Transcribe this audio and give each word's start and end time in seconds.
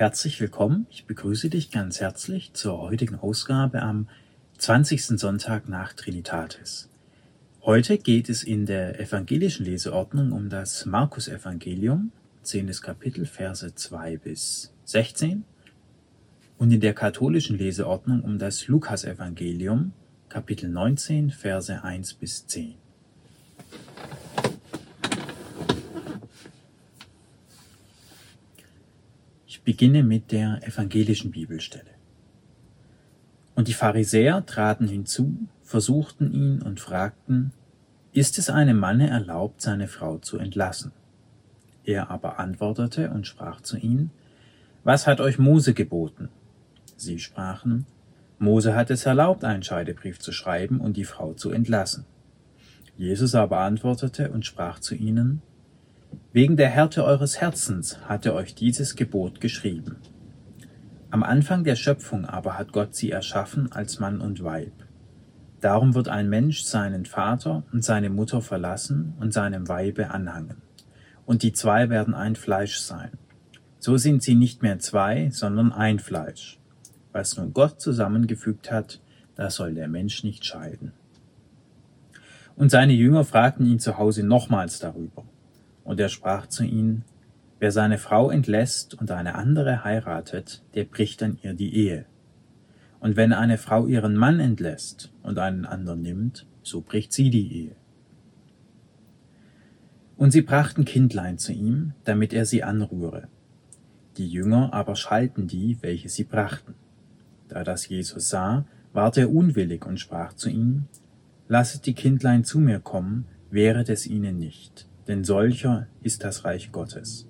Herzlich 0.00 0.40
willkommen. 0.40 0.86
Ich 0.88 1.04
begrüße 1.04 1.50
dich 1.50 1.70
ganz 1.70 2.00
herzlich 2.00 2.54
zur 2.54 2.80
heutigen 2.80 3.16
Ausgabe 3.16 3.82
am 3.82 4.08
20. 4.56 5.20
Sonntag 5.20 5.68
nach 5.68 5.92
Trinitatis. 5.92 6.88
Heute 7.60 7.98
geht 7.98 8.30
es 8.30 8.42
in 8.42 8.64
der 8.64 8.98
evangelischen 8.98 9.66
Leseordnung 9.66 10.32
um 10.32 10.48
das 10.48 10.86
Markus-Evangelium, 10.86 12.12
10. 12.44 12.72
Kapitel, 12.80 13.26
Verse 13.26 13.74
2 13.74 14.16
bis 14.16 14.72
16, 14.86 15.44
und 16.56 16.70
in 16.70 16.80
der 16.80 16.94
katholischen 16.94 17.58
Leseordnung 17.58 18.22
um 18.22 18.38
das 18.38 18.68
Lukas-Evangelium, 18.68 19.92
Kapitel 20.30 20.70
19, 20.70 21.28
Verse 21.28 21.84
1 21.84 22.14
bis 22.14 22.46
10. 22.46 22.76
beginne 29.70 30.02
mit 30.02 30.32
der 30.32 30.66
evangelischen 30.66 31.30
Bibelstelle. 31.30 31.92
Und 33.54 33.68
die 33.68 33.72
Pharisäer 33.72 34.44
traten 34.44 34.88
hinzu, 34.88 35.46
versuchten 35.62 36.32
ihn 36.32 36.60
und 36.60 36.80
fragten, 36.80 37.52
ist 38.10 38.36
es 38.38 38.50
einem 38.50 38.80
Manne 38.80 39.08
erlaubt, 39.08 39.62
seine 39.62 39.86
Frau 39.86 40.18
zu 40.18 40.38
entlassen? 40.38 40.90
Er 41.84 42.10
aber 42.10 42.40
antwortete 42.40 43.10
und 43.10 43.28
sprach 43.28 43.60
zu 43.60 43.76
ihnen, 43.76 44.10
Was 44.82 45.06
hat 45.06 45.20
euch 45.20 45.38
Mose 45.38 45.72
geboten? 45.72 46.30
Sie 46.96 47.20
sprachen, 47.20 47.86
Mose 48.40 48.74
hat 48.74 48.90
es 48.90 49.06
erlaubt, 49.06 49.44
einen 49.44 49.62
Scheidebrief 49.62 50.18
zu 50.18 50.32
schreiben 50.32 50.80
und 50.80 50.96
die 50.96 51.04
Frau 51.04 51.32
zu 51.32 51.52
entlassen. 51.52 52.06
Jesus 52.96 53.36
aber 53.36 53.60
antwortete 53.60 54.32
und 54.32 54.44
sprach 54.44 54.80
zu 54.80 54.96
ihnen, 54.96 55.42
Wegen 56.32 56.56
der 56.56 56.68
Härte 56.68 57.04
eures 57.04 57.40
Herzens 57.40 57.98
hat 58.08 58.24
er 58.26 58.34
euch 58.34 58.54
dieses 58.54 58.94
Gebot 58.94 59.40
geschrieben. 59.40 59.96
Am 61.10 61.24
Anfang 61.24 61.64
der 61.64 61.74
Schöpfung 61.74 62.24
aber 62.24 62.56
hat 62.56 62.72
Gott 62.72 62.94
sie 62.94 63.10
erschaffen 63.10 63.72
als 63.72 63.98
Mann 63.98 64.20
und 64.20 64.44
Weib. 64.44 64.72
Darum 65.60 65.94
wird 65.94 66.08
ein 66.08 66.28
Mensch 66.28 66.62
seinen 66.62 67.04
Vater 67.04 67.64
und 67.72 67.84
seine 67.84 68.10
Mutter 68.10 68.40
verlassen 68.40 69.14
und 69.18 69.32
seinem 69.32 69.68
Weibe 69.68 70.10
anhangen. 70.10 70.62
Und 71.26 71.42
die 71.42 71.52
zwei 71.52 71.90
werden 71.90 72.14
ein 72.14 72.36
Fleisch 72.36 72.78
sein. 72.78 73.10
So 73.78 73.96
sind 73.96 74.22
sie 74.22 74.34
nicht 74.36 74.62
mehr 74.62 74.78
zwei, 74.78 75.30
sondern 75.30 75.72
ein 75.72 75.98
Fleisch. 75.98 76.60
Was 77.12 77.36
nun 77.36 77.52
Gott 77.52 77.80
zusammengefügt 77.80 78.70
hat, 78.70 79.00
da 79.34 79.50
soll 79.50 79.74
der 79.74 79.88
Mensch 79.88 80.22
nicht 80.22 80.44
scheiden. 80.44 80.92
Und 82.56 82.70
seine 82.70 82.92
Jünger 82.92 83.24
fragten 83.24 83.66
ihn 83.66 83.80
zu 83.80 83.98
Hause 83.98 84.22
nochmals 84.22 84.78
darüber. 84.78 85.24
Und 85.84 86.00
er 86.00 86.08
sprach 86.08 86.46
zu 86.46 86.64
ihnen, 86.64 87.04
wer 87.60 87.72
seine 87.72 87.98
Frau 87.98 88.30
entlässt 88.30 88.94
und 88.94 89.10
eine 89.10 89.34
andere 89.34 89.84
heiratet, 89.84 90.62
der 90.74 90.84
bricht 90.84 91.22
an 91.22 91.38
ihr 91.42 91.54
die 91.54 91.74
Ehe. 91.74 92.06
Und 93.00 93.16
wenn 93.16 93.32
eine 93.32 93.58
Frau 93.58 93.86
ihren 93.86 94.16
Mann 94.16 94.40
entlässt 94.40 95.12
und 95.22 95.38
einen 95.38 95.64
anderen 95.64 96.02
nimmt, 96.02 96.46
so 96.62 96.80
bricht 96.80 97.12
sie 97.12 97.30
die 97.30 97.52
Ehe. 97.52 97.76
Und 100.16 100.32
sie 100.32 100.42
brachten 100.42 100.84
Kindlein 100.84 101.38
zu 101.38 101.52
ihm, 101.52 101.92
damit 102.04 102.34
er 102.34 102.44
sie 102.44 102.62
anrühre. 102.62 103.28
Die 104.16 104.28
Jünger 104.28 104.74
aber 104.74 104.96
schalten 104.96 105.46
die, 105.46 105.78
welche 105.80 106.10
sie 106.10 106.24
brachten. 106.24 106.74
Da 107.48 107.64
das 107.64 107.88
Jesus 107.88 108.28
sah, 108.28 108.66
ward 108.92 109.16
er 109.16 109.32
unwillig 109.32 109.86
und 109.86 109.98
sprach 109.98 110.34
zu 110.34 110.50
ihnen, 110.50 110.88
Lasset 111.48 111.86
die 111.86 111.94
Kindlein 111.94 112.44
zu 112.44 112.60
mir 112.60 112.80
kommen, 112.80 113.24
wehret 113.50 113.88
es 113.88 114.06
ihnen 114.06 114.38
nicht 114.38 114.89
denn 115.10 115.24
solcher 115.24 115.88
ist 116.02 116.22
das 116.22 116.44
Reich 116.44 116.70
Gottes. 116.70 117.28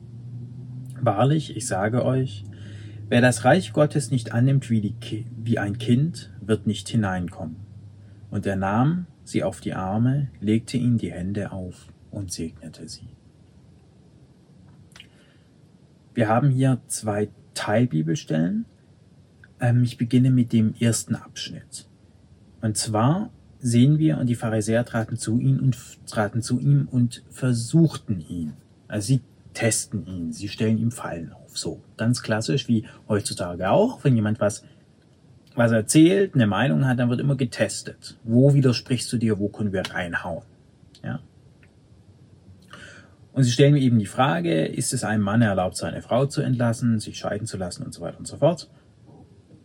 Wahrlich, 1.00 1.56
ich 1.56 1.66
sage 1.66 2.04
euch, 2.04 2.44
wer 3.08 3.22
das 3.22 3.46
Reich 3.46 3.72
Gottes 3.72 4.10
nicht 4.10 4.32
annimmt 4.32 4.68
wie, 4.68 4.82
die, 4.82 5.24
wie 5.42 5.58
ein 5.58 5.78
Kind, 5.78 6.30
wird 6.42 6.66
nicht 6.66 6.90
hineinkommen. 6.90 7.56
Und 8.30 8.44
er 8.44 8.56
nahm 8.56 9.06
sie 9.24 9.42
auf 9.42 9.62
die 9.62 9.72
Arme, 9.72 10.28
legte 10.40 10.76
ihnen 10.76 10.98
die 10.98 11.10
Hände 11.10 11.52
auf 11.52 11.88
und 12.10 12.30
segnete 12.30 12.86
sie. 12.86 13.08
Wir 16.12 16.28
haben 16.28 16.50
hier 16.50 16.82
zwei 16.86 17.30
Teilbibelstellen. 17.54 18.66
Ähm, 19.58 19.84
ich 19.84 19.96
beginne 19.96 20.30
mit 20.30 20.52
dem 20.52 20.74
ersten 20.78 21.14
Abschnitt. 21.14 21.88
Und 22.60 22.76
zwar 22.76 23.30
sehen 23.60 23.98
wir, 23.98 24.18
und 24.18 24.26
die 24.26 24.34
Pharisäer 24.34 24.84
traten 24.84 25.16
zu 25.16 25.38
ihm 25.38 25.58
und 25.60 25.76
traten 26.06 26.42
zu 26.42 26.58
ihm 26.58 26.88
und 26.90 27.22
versuchten 27.30 28.20
ihn. 28.20 28.54
Also 28.88 29.06
sie 29.08 29.20
testen 29.54 30.06
ihn, 30.06 30.32
sie 30.32 30.48
stellen 30.48 30.78
ihm 30.78 30.90
Fallen 30.90 31.32
auf. 31.32 31.56
So, 31.58 31.82
ganz 31.96 32.22
klassisch 32.22 32.68
wie 32.68 32.86
heutzutage 33.08 33.70
auch, 33.70 34.02
wenn 34.04 34.14
jemand 34.16 34.40
was 34.40 34.64
was 35.56 35.72
erzählt, 35.72 36.34
eine 36.34 36.46
Meinung 36.46 36.86
hat, 36.86 36.98
dann 36.98 37.10
wird 37.10 37.20
immer 37.20 37.36
getestet. 37.36 38.16
Wo 38.24 38.54
widersprichst 38.54 39.12
du 39.12 39.16
dir, 39.16 39.38
wo 39.38 39.48
können 39.48 39.72
wir 39.72 39.82
reinhauen? 39.82 40.44
Ja. 41.02 41.20
Und 43.32 43.44
sie 43.44 43.50
stellen 43.50 43.74
mir 43.74 43.80
eben 43.80 43.98
die 43.98 44.06
Frage, 44.06 44.66
ist 44.66 44.92
es 44.92 45.04
einem 45.04 45.22
Mann 45.22 45.42
erlaubt, 45.42 45.76
seine 45.76 46.02
Frau 46.02 46.26
zu 46.26 46.40
entlassen, 46.40 46.98
sich 46.98 47.18
scheiden 47.18 47.46
zu 47.46 47.56
lassen 47.56 47.84
und 47.84 47.92
so 47.92 48.00
weiter 48.00 48.18
und 48.18 48.26
so 48.26 48.36
fort? 48.36 48.68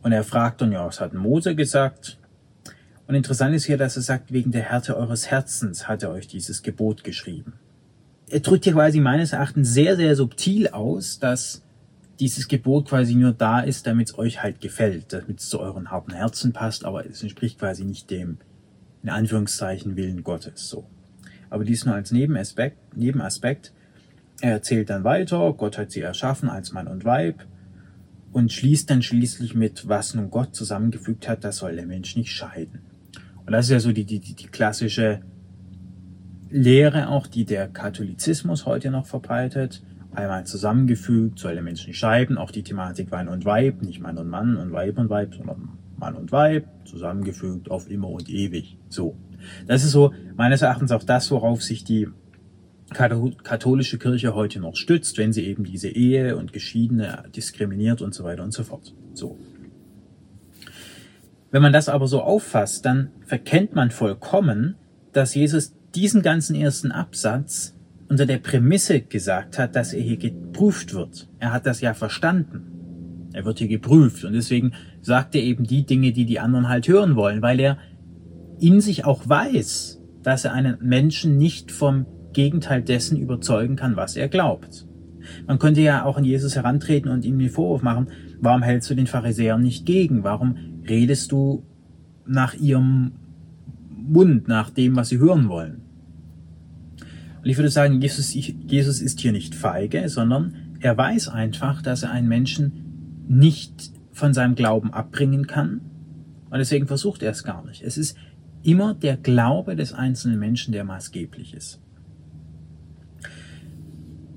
Und 0.02 0.12
er 0.12 0.24
fragt 0.24 0.62
dann, 0.62 0.72
ja, 0.72 0.86
was 0.86 1.02
hat 1.02 1.14
Mose 1.14 1.56
gesagt? 1.56 2.20
Und 3.08 3.16
interessant 3.16 3.56
ist 3.56 3.66
hier, 3.66 3.78
dass 3.78 3.96
er 3.96 4.02
sagt, 4.02 4.34
wegen 4.34 4.52
der 4.52 4.64
Härte 4.64 4.98
eures 4.98 5.30
Herzens 5.30 5.88
hat 5.88 6.04
er 6.04 6.12
euch 6.12 6.28
dieses 6.28 6.64
Gebot 6.64 7.04
geschrieben. 7.04 7.54
Er 8.30 8.40
drückt 8.40 8.64
hier 8.64 8.74
quasi 8.74 9.00
meines 9.00 9.34
Erachtens 9.34 9.72
sehr, 9.74 9.96
sehr 9.96 10.16
subtil 10.16 10.70
aus, 10.70 11.20
dass 11.20 11.62
dieses 12.20 12.48
Gebot 12.48 12.90
quasi 12.90 13.14
nur 13.14 13.34
da 13.34 13.60
ist, 13.60 13.86
damit 13.86 14.10
es 14.10 14.18
euch 14.18 14.42
halt 14.42 14.62
gefällt, 14.62 15.14
damit 15.14 15.40
es 15.40 15.50
zu 15.50 15.60
euren 15.60 15.92
harten 15.92 16.14
Herzen 16.14 16.54
passt, 16.54 16.86
aber 16.86 17.06
es 17.06 17.22
entspricht 17.22 17.60
quasi 17.60 17.84
nicht 17.84 18.10
dem, 18.10 18.38
in 19.04 19.10
Anführungszeichen, 19.10 19.96
Willen 19.96 20.24
Gottes, 20.24 20.70
so. 20.70 20.86
Aber 21.50 21.64
dies 21.64 21.86
nur 21.86 21.94
als 21.94 22.12
Nebenaspekt, 22.12 22.98
Nebenaspekt. 22.98 23.72
Er 24.42 24.54
erzählt 24.54 24.90
dann 24.90 25.04
weiter, 25.04 25.54
Gott 25.54 25.78
hat 25.78 25.92
sie 25.92 26.02
erschaffen 26.02 26.50
als 26.50 26.72
Mann 26.72 26.88
und 26.88 27.06
Weib 27.06 27.46
und 28.32 28.52
schließt 28.52 28.90
dann 28.90 29.04
schließlich 29.04 29.54
mit, 29.54 29.88
was 29.88 30.16
nun 30.16 30.30
Gott 30.30 30.56
zusammengefügt 30.56 31.30
hat, 31.30 31.44
das 31.44 31.58
soll 31.58 31.76
der 31.76 31.86
Mensch 31.86 32.16
nicht 32.16 32.32
scheiden. 32.32 32.82
Und 33.46 33.52
das 33.52 33.66
ist 33.66 33.72
ja 33.72 33.80
so 33.80 33.92
die, 33.92 34.06
die, 34.06 34.20
die 34.20 34.48
klassische 34.48 35.22
Lehre 36.50 37.10
auch, 37.10 37.28
die 37.28 37.46
der 37.46 37.68
Katholizismus 37.68 38.66
heute 38.66 38.92
noch 38.92 39.06
verbreitet. 39.06 39.84
Einmal 40.14 40.46
zusammengefügt, 40.46 41.40
soll 41.40 41.54
der 41.54 41.64
Mensch 41.64 41.86
nicht 41.86 41.98
scheiden, 41.98 42.38
auch 42.38 42.52
die 42.52 42.64
Thematik 42.64 43.12
Wein 43.12 43.28
und 43.28 43.44
Weib, 43.44 43.82
nicht 43.82 44.00
Mann 44.00 44.18
und 44.18 44.30
Mann 44.30 44.56
und 44.56 44.72
Weib 44.72 44.98
und 44.98 45.10
Weib, 45.10 45.36
sondern 45.36 45.78
Mann 45.98 46.16
und 46.16 46.32
Weib, 46.32 46.68
zusammengefügt 46.86 47.70
auf 47.70 47.90
immer 47.90 48.10
und 48.10 48.30
ewig. 48.30 48.78
So. 48.90 49.18
Das 49.68 49.84
ist 49.84 49.92
so 49.92 50.14
meines 50.36 50.62
Erachtens 50.62 50.92
auch 50.92 51.04
das, 51.04 51.30
worauf 51.32 51.62
sich 51.62 51.84
die 51.84 52.08
katholische 52.90 53.98
Kirche 53.98 54.36
heute 54.36 54.60
noch 54.60 54.76
stützt, 54.76 55.18
wenn 55.18 55.34
sie 55.34 55.46
eben 55.46 55.64
diese 55.64 55.90
Ehe 55.90 56.38
und 56.38 56.54
Geschiedene 56.54 57.24
diskriminiert 57.36 58.02
und 58.02 58.14
so 58.14 58.24
weiter 58.24 58.44
und 58.44 58.54
so 58.54 58.64
fort. 58.64 58.94
So. 59.14 59.38
Wenn 61.56 61.62
man 61.62 61.72
das 61.72 61.88
aber 61.88 62.06
so 62.10 62.22
auffasst, 62.22 62.86
dann 62.86 63.12
verkennt 63.22 63.76
man 63.76 63.90
vollkommen, 63.90 64.76
dass 65.14 65.36
Jesus 65.36 65.74
diesen 65.96 66.22
ganzen 66.22 66.54
ersten 66.54 66.92
Absatz 66.92 67.78
unter 68.10 68.26
der 68.26 68.40
Prämisse 68.40 69.00
gesagt 69.00 69.58
hat, 69.58 69.74
dass 69.74 69.94
er 69.94 70.02
hier 70.02 70.18
geprüft 70.18 70.94
wird. 70.94 71.30
Er 71.40 71.54
hat 71.54 71.66
das 71.66 71.80
ja 71.80 71.94
verstanden. 71.94 73.30
Er 73.32 73.46
wird 73.46 73.60
hier 73.60 73.70
geprüft 73.70 74.26
und 74.26 74.34
deswegen 74.34 74.74
sagt 75.00 75.34
er 75.34 75.44
eben 75.44 75.64
die 75.64 75.86
Dinge, 75.86 76.12
die 76.12 76.26
die 76.26 76.42
anderen 76.42 76.68
halt 76.68 76.90
hören 76.90 77.16
wollen, 77.16 77.42
weil 77.42 77.62
er 77.62 77.78
in 78.60 78.82
sich 78.82 79.06
auch 79.06 79.22
weiß, 79.30 80.02
dass 80.24 80.44
er 80.44 80.52
einen 80.52 80.76
Menschen 80.82 81.38
nicht 81.38 81.72
vom 81.72 82.06
Gegenteil 82.34 82.82
dessen 82.82 83.18
überzeugen 83.18 83.78
kann, 83.78 83.96
was 83.96 84.18
er 84.18 84.28
glaubt. 84.28 84.86
Man 85.48 85.60
könnte 85.60 85.80
ja 85.80 86.04
auch 86.04 86.18
an 86.18 86.26
Jesus 86.26 86.58
herantreten 86.58 87.10
und 87.10 87.24
ihm 87.24 87.40
den 87.40 87.50
Vorwurf 87.50 87.82
machen, 87.82 88.08
warum 88.46 88.62
hältst 88.62 88.90
du 88.90 88.96
den 88.96 89.08
Pharisäern 89.08 89.62
nicht 89.62 89.86
gegen? 89.86 90.24
Warum 90.24 90.56
redest 90.88 91.34
du 91.34 91.66
nach 92.26 92.54
ihrem 92.54 93.12
Mund, 94.08 94.48
nach 94.48 94.70
dem, 94.70 94.96
was 94.96 95.10
sie 95.10 95.18
hören 95.18 95.50
wollen. 95.50 95.82
Und 97.44 97.50
ich 97.50 97.58
würde 97.58 97.70
sagen, 97.70 98.02
Jesus, 98.02 98.34
Jesus 98.34 99.02
ist 99.02 99.20
hier 99.20 99.32
nicht 99.32 99.54
feige, 99.54 100.08
sondern 100.10 100.78
er 100.80 100.98
weiß 100.98 101.30
einfach, 101.30 101.82
dass 101.82 102.04
er 102.04 102.12
einen 102.12 102.28
Menschen 102.28 103.24
nicht 103.28 103.92
von 104.12 104.34
seinem 104.34 104.56
Glauben 104.56 104.94
abbringen 104.94 105.48
kann. 105.48 105.82
Und 106.50 106.60
deswegen 106.60 106.88
versucht 106.88 107.22
er 107.24 107.32
es 107.32 107.44
gar 107.44 107.66
nicht. 107.66 107.82
Es 107.82 107.98
ist 107.98 108.18
immer 108.64 108.94
der 108.94 109.18
Glaube 109.18 109.76
des 109.76 109.94
einzelnen 109.94 110.40
Menschen, 110.40 110.72
der 110.72 110.84
maßgeblich 110.84 111.54
ist. 111.54 111.82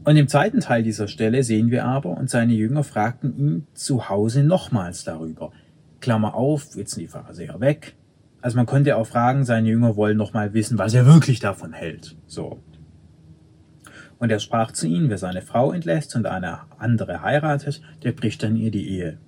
Und 0.09 0.17
im 0.17 0.27
zweiten 0.27 0.61
Teil 0.61 0.83
dieser 0.83 1.07
Stelle 1.07 1.43
sehen 1.43 1.71
wir 1.71 1.85
aber, 1.85 2.17
und 2.17 2.31
seine 2.31 2.55
Jünger 2.55 2.83
fragten 2.83 3.37
ihn 3.37 3.67
zu 3.75 4.09
Hause 4.09 4.43
nochmals 4.43 5.05
darüber. 5.05 5.53
Klammer 6.01 6.35
auf, 6.35 6.75
jetzt 6.77 6.95
sind 6.95 7.03
die 7.03 7.09
Pharisäer 7.09 7.61
weg. 7.61 7.95
Also 8.41 8.57
man 8.57 8.65
könnte 8.65 8.97
auch 8.97 9.07
fragen, 9.07 9.45
seine 9.45 9.69
Jünger 9.69 9.97
wollen 9.97 10.17
noch 10.17 10.33
mal 10.33 10.55
wissen, 10.55 10.79
was 10.79 10.95
er 10.95 11.05
wirklich 11.05 11.41
davon 11.41 11.75
hält. 11.75 12.17
So. 12.27 12.59
Und 14.19 14.31
er 14.31 14.39
sprach 14.39 14.73
zu 14.73 14.87
ihnen, 14.87 15.11
wer 15.11 15.19
seine 15.19 15.43
Frau 15.43 15.73
entlässt 15.73 16.17
und 16.17 16.25
eine 16.25 16.61
andere 16.79 17.21
heiratet, 17.21 17.83
der 18.03 18.13
bricht 18.13 18.43
an 18.45 18.57
ihr 18.57 18.71
die 18.71 18.89
Ehe. 18.89 19.19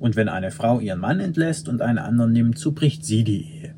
Und 0.00 0.16
wenn 0.16 0.28
eine 0.28 0.50
Frau 0.50 0.80
ihren 0.80 0.98
Mann 0.98 1.20
entlässt 1.20 1.68
und 1.68 1.80
einen 1.80 1.98
anderen 1.98 2.32
nimmt, 2.32 2.58
so 2.58 2.72
bricht 2.72 3.04
sie 3.04 3.22
die 3.22 3.60
Ehe. 3.60 3.74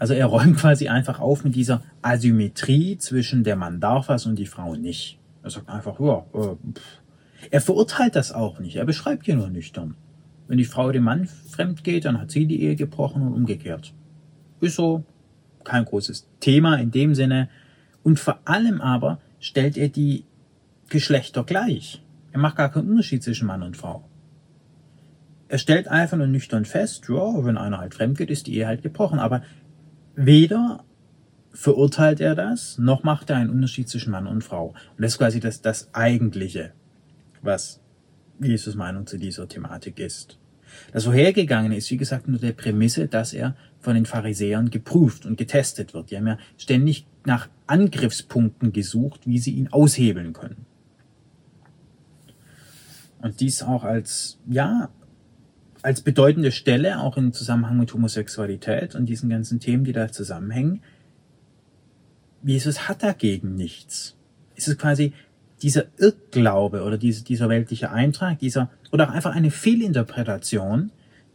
Also 0.00 0.14
er 0.14 0.26
räumt 0.26 0.56
quasi 0.58 0.88
einfach 0.88 1.20
auf 1.20 1.44
mit 1.44 1.54
dieser 1.54 1.82
Asymmetrie 2.02 2.98
zwischen 2.98 3.44
der 3.44 3.54
Mann 3.54 3.78
darf 3.78 4.08
was 4.08 4.26
und 4.26 4.36
die 4.36 4.46
Frau 4.46 4.74
nicht. 4.74 5.20
Er 5.44 5.50
sagt 5.50 5.68
einfach, 5.68 6.00
ja, 6.00 6.24
äh, 6.32 6.56
er 7.50 7.60
verurteilt 7.60 8.16
das 8.16 8.32
auch 8.32 8.58
nicht. 8.58 8.76
Er 8.76 8.86
beschreibt 8.86 9.26
ja 9.26 9.36
nur 9.36 9.50
nüchtern. 9.50 9.94
Wenn 10.48 10.56
die 10.56 10.64
Frau 10.64 10.90
dem 10.90 11.04
Mann 11.04 11.26
fremd 11.26 11.84
geht, 11.84 12.06
dann 12.06 12.18
hat 12.18 12.30
sie 12.30 12.46
die 12.46 12.62
Ehe 12.62 12.76
gebrochen 12.76 13.22
und 13.22 13.34
umgekehrt. 13.34 13.92
Ist 14.60 14.76
so 14.76 15.04
kein 15.62 15.84
großes 15.84 16.26
Thema 16.40 16.76
in 16.76 16.90
dem 16.90 17.14
Sinne. 17.14 17.50
Und 18.02 18.18
vor 18.18 18.38
allem 18.46 18.80
aber 18.80 19.20
stellt 19.38 19.76
er 19.76 19.88
die 19.88 20.24
Geschlechter 20.88 21.44
gleich. 21.44 22.02
Er 22.32 22.40
macht 22.40 22.56
gar 22.56 22.70
keinen 22.70 22.88
Unterschied 22.88 23.22
zwischen 23.22 23.46
Mann 23.46 23.62
und 23.62 23.76
Frau. 23.76 24.08
Er 25.48 25.58
stellt 25.58 25.88
einfach 25.88 26.16
nur 26.16 26.26
nüchtern 26.26 26.64
fest, 26.64 27.04
ja, 27.10 27.44
wenn 27.44 27.58
einer 27.58 27.78
halt 27.78 27.94
fremd 27.94 28.16
geht, 28.16 28.30
ist 28.30 28.46
die 28.46 28.56
Ehe 28.56 28.66
halt 28.66 28.82
gebrochen. 28.82 29.18
Aber 29.18 29.42
weder 30.16 30.84
verurteilt 31.54 32.20
er 32.20 32.34
das, 32.34 32.78
noch 32.78 33.04
macht 33.04 33.30
er 33.30 33.36
einen 33.36 33.50
Unterschied 33.50 33.88
zwischen 33.88 34.10
Mann 34.10 34.26
und 34.26 34.42
Frau. 34.42 34.68
Und 34.68 35.02
das 35.02 35.12
ist 35.12 35.18
quasi 35.18 35.40
das, 35.40 35.62
das 35.62 35.88
Eigentliche, 35.94 36.72
was 37.42 37.80
Jesus 38.40 38.74
Meinung 38.74 39.06
zu 39.06 39.18
dieser 39.18 39.48
Thematik 39.48 39.98
ist. 40.00 40.38
Das 40.92 41.04
Vorhergegangene 41.04 41.76
ist, 41.76 41.90
wie 41.92 41.96
gesagt, 41.96 42.26
nur 42.26 42.40
der 42.40 42.52
Prämisse, 42.52 43.06
dass 43.06 43.32
er 43.32 43.54
von 43.78 43.94
den 43.94 44.06
Pharisäern 44.06 44.70
geprüft 44.70 45.24
und 45.24 45.38
getestet 45.38 45.94
wird. 45.94 46.10
Die 46.10 46.16
haben 46.16 46.26
ja 46.26 46.38
ständig 46.58 47.06
nach 47.24 47.48
Angriffspunkten 47.68 48.72
gesucht, 48.72 49.26
wie 49.26 49.38
sie 49.38 49.52
ihn 49.52 49.68
aushebeln 49.68 50.32
können. 50.32 50.66
Und 53.22 53.40
dies 53.40 53.62
auch 53.62 53.84
als, 53.84 54.40
ja, 54.48 54.90
als 55.82 56.00
bedeutende 56.00 56.50
Stelle, 56.50 56.98
auch 56.98 57.16
im 57.16 57.32
Zusammenhang 57.32 57.78
mit 57.78 57.94
Homosexualität 57.94 58.94
und 58.94 59.06
diesen 59.06 59.30
ganzen 59.30 59.60
Themen, 59.60 59.84
die 59.84 59.92
da 59.92 60.10
zusammenhängen. 60.10 60.82
Jesus 62.44 62.88
hat 62.88 63.02
dagegen 63.02 63.54
nichts. 63.54 64.16
Es 64.54 64.68
ist 64.68 64.78
quasi 64.78 65.12
dieser 65.62 65.86
Irrglaube 65.98 66.82
oder 66.82 66.98
diese, 66.98 67.24
dieser 67.24 67.48
weltliche 67.48 67.90
Eintrag, 67.90 68.38
dieser, 68.38 68.70
oder 68.92 69.08
auch 69.08 69.12
einfach 69.12 69.34
eine 69.34 69.50
Fehlinterpretation, 69.50 70.90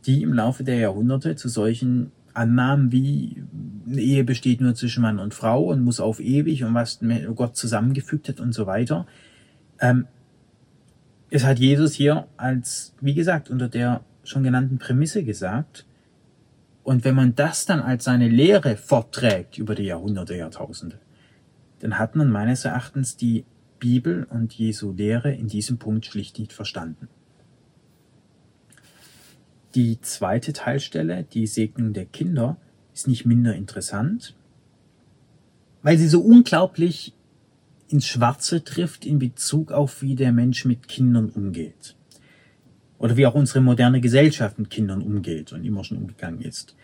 die 0.05 0.21
im 0.21 0.33
Laufe 0.33 0.63
der 0.63 0.77
Jahrhunderte 0.77 1.35
zu 1.35 1.49
solchen 1.49 2.11
Annahmen 2.33 2.91
wie 2.91 3.43
eine 3.87 4.01
Ehe 4.01 4.23
besteht 4.23 4.61
nur 4.61 4.75
zwischen 4.75 5.01
Mann 5.01 5.19
und 5.19 5.33
Frau 5.33 5.63
und 5.63 5.83
muss 5.83 5.99
auf 5.99 6.19
ewig 6.19 6.63
und 6.63 6.73
was 6.73 6.99
Gott 7.35 7.57
zusammengefügt 7.57 8.29
hat 8.29 8.39
und 8.39 8.53
so 8.53 8.67
weiter. 8.67 9.07
Ähm, 9.79 10.07
es 11.31 11.43
hat 11.43 11.59
Jesus 11.59 11.93
hier 11.93 12.27
als, 12.37 12.93
wie 13.01 13.13
gesagt, 13.13 13.49
unter 13.49 13.67
der 13.67 14.01
schon 14.23 14.43
genannten 14.43 14.77
Prämisse 14.77 15.23
gesagt. 15.23 15.85
Und 16.89 17.03
wenn 17.03 17.13
man 17.13 17.35
das 17.35 17.67
dann 17.67 17.81
als 17.81 18.05
seine 18.05 18.27
Lehre 18.27 18.75
fortträgt 18.75 19.59
über 19.59 19.75
die 19.75 19.83
Jahrhunderte, 19.83 20.35
Jahrtausende, 20.35 20.97
dann 21.81 21.99
hat 21.99 22.15
man 22.15 22.31
meines 22.31 22.65
Erachtens 22.65 23.15
die 23.15 23.45
Bibel 23.77 24.23
und 24.31 24.55
Jesu 24.55 24.91
Lehre 24.91 25.31
in 25.31 25.47
diesem 25.47 25.77
Punkt 25.77 26.07
schlicht 26.07 26.39
nicht 26.39 26.51
verstanden. 26.51 27.07
Die 29.75 30.01
zweite 30.01 30.51
Teilstelle, 30.51 31.25
die 31.31 31.45
Segnung 31.45 31.93
der 31.93 32.07
Kinder, 32.07 32.57
ist 32.95 33.07
nicht 33.07 33.23
minder 33.23 33.53
interessant, 33.53 34.33
weil 35.83 35.99
sie 35.99 36.07
so 36.07 36.21
unglaublich 36.21 37.13
ins 37.87 38.07
Schwarze 38.07 38.63
trifft 38.63 39.05
in 39.05 39.19
Bezug 39.19 39.71
auf, 39.71 40.01
wie 40.01 40.15
der 40.15 40.31
Mensch 40.31 40.65
mit 40.65 40.87
Kindern 40.87 41.29
umgeht. 41.29 41.95
Oder 42.99 43.17
wie 43.17 43.25
auch 43.25 43.33
unsere 43.33 43.61
moderne 43.61 44.01
Gesellschaft 44.01 44.59
mit 44.59 44.69
Kindern 44.69 45.01
umgeht 45.01 45.51
und 45.53 45.65
immer 45.65 45.83
schon 45.83 45.97
umgegangen 45.97 46.41
ist. 46.41 46.75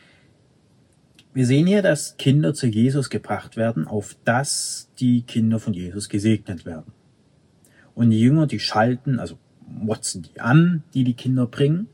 Wir 1.33 1.45
sehen 1.45 1.67
hier, 1.67 1.81
dass 1.81 2.15
Kinder 2.17 2.53
zu 2.53 2.67
Jesus 2.67 3.09
gebracht 3.09 3.57
werden, 3.57 3.85
auf 3.85 4.15
dass 4.23 4.89
die 4.99 5.23
Kinder 5.23 5.59
von 5.59 5.73
Jesus 5.73 6.07
gesegnet 6.07 6.65
werden. 6.65 6.93
Und 7.93 8.09
die 8.09 8.19
Jünger, 8.21 8.47
die 8.47 8.59
schalten, 8.59 9.19
also 9.19 9.37
motzen 9.67 10.23
die 10.23 10.39
an, 10.39 10.83
die 10.93 11.03
die 11.03 11.13
Kinder 11.13 11.45
bringen. 11.45 11.87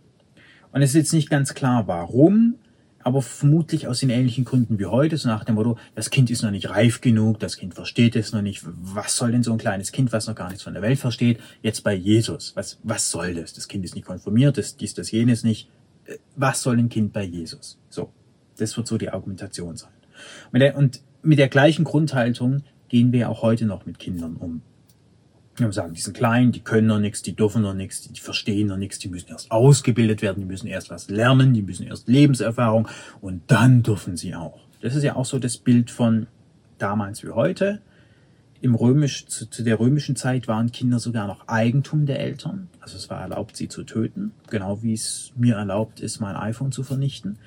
Und 0.71 0.83
es 0.83 0.91
ist 0.91 0.95
jetzt 0.95 1.13
nicht 1.13 1.29
ganz 1.31 1.56
klar, 1.56 1.88
warum, 1.88 2.56
aber 3.03 3.21
vermutlich 3.21 3.88
aus 3.88 4.00
den 4.00 4.09
ähnlichen 4.09 4.45
Gründen 4.45 4.80
wie 4.80 4.86
heute, 4.86 5.18
so 5.18 5.27
nach 5.27 5.44
dem 5.44 5.56
Motto, 5.56 5.77
das 5.95 6.09
Kind 6.09 6.30
ist 6.30 6.42
noch 6.42 6.51
nicht 6.51 6.69
reif 6.69 7.01
genug, 7.01 7.39
das 7.39 7.57
Kind 7.57 7.74
versteht 7.74 8.15
es 8.15 8.31
noch 8.31 8.42
nicht, 8.42 8.63
was 8.65 9.15
soll 9.15 9.31
denn 9.31 9.44
so 9.44 9.51
ein 9.51 9.57
kleines 9.57 9.92
Kind, 9.92 10.12
was 10.12 10.27
noch 10.27 10.36
gar 10.36 10.50
nichts 10.50 10.63
von 10.63 10.74
der 10.74 10.81
Welt 10.81 11.00
versteht, 11.00 11.39
jetzt 11.62 11.83
bei 11.83 11.94
Jesus, 11.94 12.56
was, 12.56 12.80
was 12.83 13.09
soll 13.09 13.33
das? 13.33 13.53
Das 13.53 13.68
Kind 13.68 13.86
ist 13.86 13.95
nicht 13.95 14.06
konformiert, 14.06 14.57
das, 14.57 14.77
dies, 14.77 14.94
das, 14.94 15.12
jenes 15.12 15.44
nicht, 15.44 15.69
äh, 16.06 16.18
was 16.36 16.62
soll 16.62 16.77
ein 16.77 16.89
Kind 16.89 17.13
bei 17.13 17.24
Jesus? 17.24 17.77
So. 17.89 18.12
Das 18.57 18.77
wird 18.77 18.86
so 18.86 18.98
die 18.98 19.09
Argumentation 19.09 19.75
sein. 19.75 19.89
Und 20.75 21.01
mit 21.24 21.39
der 21.39 21.47
gleichen 21.47 21.83
Grundhaltung 21.83 22.63
gehen 22.89 23.12
wir 23.12 23.30
auch 23.30 23.42
heute 23.42 23.65
noch 23.65 23.86
mit 23.86 23.97
Kindern 23.97 24.36
um. 24.36 24.62
Wir 25.61 25.71
sagen, 25.73 25.93
die 25.93 26.01
sind 26.01 26.17
klein, 26.17 26.51
die 26.51 26.61
können 26.61 26.87
noch 26.87 26.99
nichts, 26.99 27.21
die 27.21 27.35
dürfen 27.35 27.61
noch 27.61 27.73
nichts, 27.73 28.01
die 28.01 28.19
verstehen 28.19 28.67
noch 28.67 28.77
nichts, 28.77 28.99
die 28.99 29.09
müssen 29.09 29.29
erst 29.29 29.51
ausgebildet 29.51 30.21
werden, 30.21 30.39
die 30.39 30.45
müssen 30.45 30.67
erst 30.67 30.89
was 30.89 31.09
lernen, 31.09 31.53
die 31.53 31.61
müssen 31.61 31.85
erst 31.85 32.07
Lebenserfahrung 32.07 32.87
und 33.21 33.43
dann 33.47 33.83
dürfen 33.83 34.17
sie 34.17 34.35
auch. 34.35 34.59
Das 34.81 34.95
ist 34.95 35.03
ja 35.03 35.15
auch 35.15 35.25
so 35.25 35.39
das 35.39 35.57
Bild 35.57 35.91
von 35.91 36.27
damals 36.77 37.23
wie 37.23 37.29
heute. 37.29 37.81
Im 38.61 38.75
römisch, 38.75 39.25
zu, 39.27 39.49
zu 39.49 39.63
der 39.63 39.79
römischen 39.79 40.15
Zeit 40.15 40.47
waren 40.47 40.71
Kinder 40.71 40.99
sogar 40.99 41.27
noch 41.27 41.47
Eigentum 41.47 42.05
der 42.05 42.19
Eltern. 42.19 42.67
Also 42.79 42.97
es 42.97 43.09
war 43.09 43.21
erlaubt, 43.21 43.57
sie 43.57 43.67
zu 43.67 43.83
töten, 43.83 44.33
genau 44.49 44.83
wie 44.83 44.93
es 44.93 45.31
mir 45.35 45.55
erlaubt 45.55 45.99
ist, 45.99 46.19
mein 46.19 46.35
iPhone 46.35 46.71
zu 46.71 46.83
vernichten. 46.83 47.39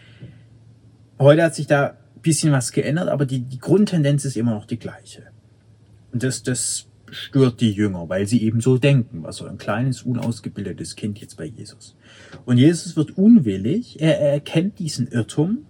Heute 1.19 1.45
hat 1.45 1.55
sich 1.55 1.67
da 1.67 1.91
ein 1.91 2.23
bisschen 2.23 2.53
was 2.53 2.73
geändert, 2.73 3.09
aber 3.09 3.27
die, 3.27 3.41
die 3.41 3.59
Grundtendenz 3.59 4.25
ist 4.25 4.37
immer 4.37 4.55
noch 4.55 4.67
die 4.67 4.79
gleiche. 4.79 5.23
Und 6.13 6.23
das, 6.23 6.43
das 6.43 6.87
stört 7.15 7.61
die 7.61 7.71
Jünger, 7.71 8.09
weil 8.09 8.27
sie 8.27 8.43
eben 8.43 8.61
so 8.61 8.79
denken, 8.79 9.23
was 9.23 9.37
so 9.37 9.47
ein 9.47 9.59
kleines, 9.59 10.03
unausgebildetes 10.03 10.97
Kind 10.97 11.21
jetzt 11.21 11.37
bei 11.37 11.45
Jesus. 11.45 11.97
Und 12.45 12.59
Jesus 12.59 12.97
wird 12.97 13.17
unwillig, 13.17 14.01
er, 14.01 14.21
er 14.21 14.33
erkennt 14.33 14.79
diesen 14.79 15.09
Irrtum 15.09 15.67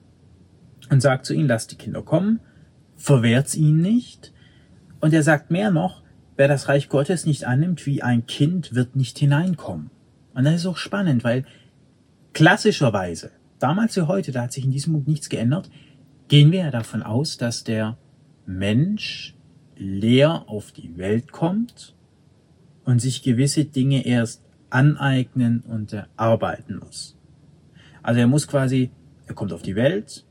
und 0.91 1.01
sagt 1.01 1.27
zu 1.27 1.35
ihnen, 1.35 1.49
lasst 1.49 1.73
die 1.73 1.77
Kinder 1.77 2.03
kommen, 2.03 2.41
verwehrt's 2.97 3.55
ihnen 3.55 3.81
nicht. 3.81 4.33
Und 5.01 5.13
er 5.13 5.23
sagt 5.23 5.51
mehr 5.51 5.71
noch, 5.71 6.03
wer 6.37 6.49
das 6.49 6.69
Reich 6.69 6.89
Gottes 6.89 7.27
nicht 7.27 7.45
annimmt 7.45 7.87
wie 7.87 8.03
ein 8.03 8.27
Kind, 8.27 8.75
wird 8.75 8.97
nicht 8.97 9.19
hineinkommen. 9.19 9.91
Und 10.35 10.45
das 10.45 10.55
ist 10.55 10.67
auch 10.67 10.77
spannend, 10.77 11.25
weil 11.25 11.45
klassischerweise 12.33 13.31
damals 13.59 13.97
wie 13.97 14.03
heute, 14.03 14.33
da 14.33 14.43
hat 14.43 14.53
sich 14.53 14.65
in 14.65 14.71
diesem 14.71 14.93
Punkt 14.93 15.09
nichts 15.09 15.29
geändert, 15.29 15.71
gehen 16.29 16.53
wir 16.53 16.61
ja 16.61 16.71
davon 16.71 17.03
aus, 17.03 17.37
dass 17.37 17.65
der 17.65 17.97
Mensch 18.47 19.34
leer 19.77 20.45
auf 20.49 20.73
die 20.73 20.97
Welt 20.97 21.33
kommt 21.33 21.95
und 22.85 23.01
sich 23.01 23.23
gewisse 23.23 23.65
Dinge 23.65 24.07
erst 24.07 24.43
aneignen 24.71 25.61
und 25.61 25.93
erarbeiten 25.93 26.79
muss. 26.79 27.17
Also 28.03 28.21
er 28.21 28.27
muss 28.27 28.49
quasi, 28.49 28.91
er 29.27 29.35
kommt 29.35 29.53
auf 29.53 29.63
die 29.63 29.77
Welt, 29.77 30.25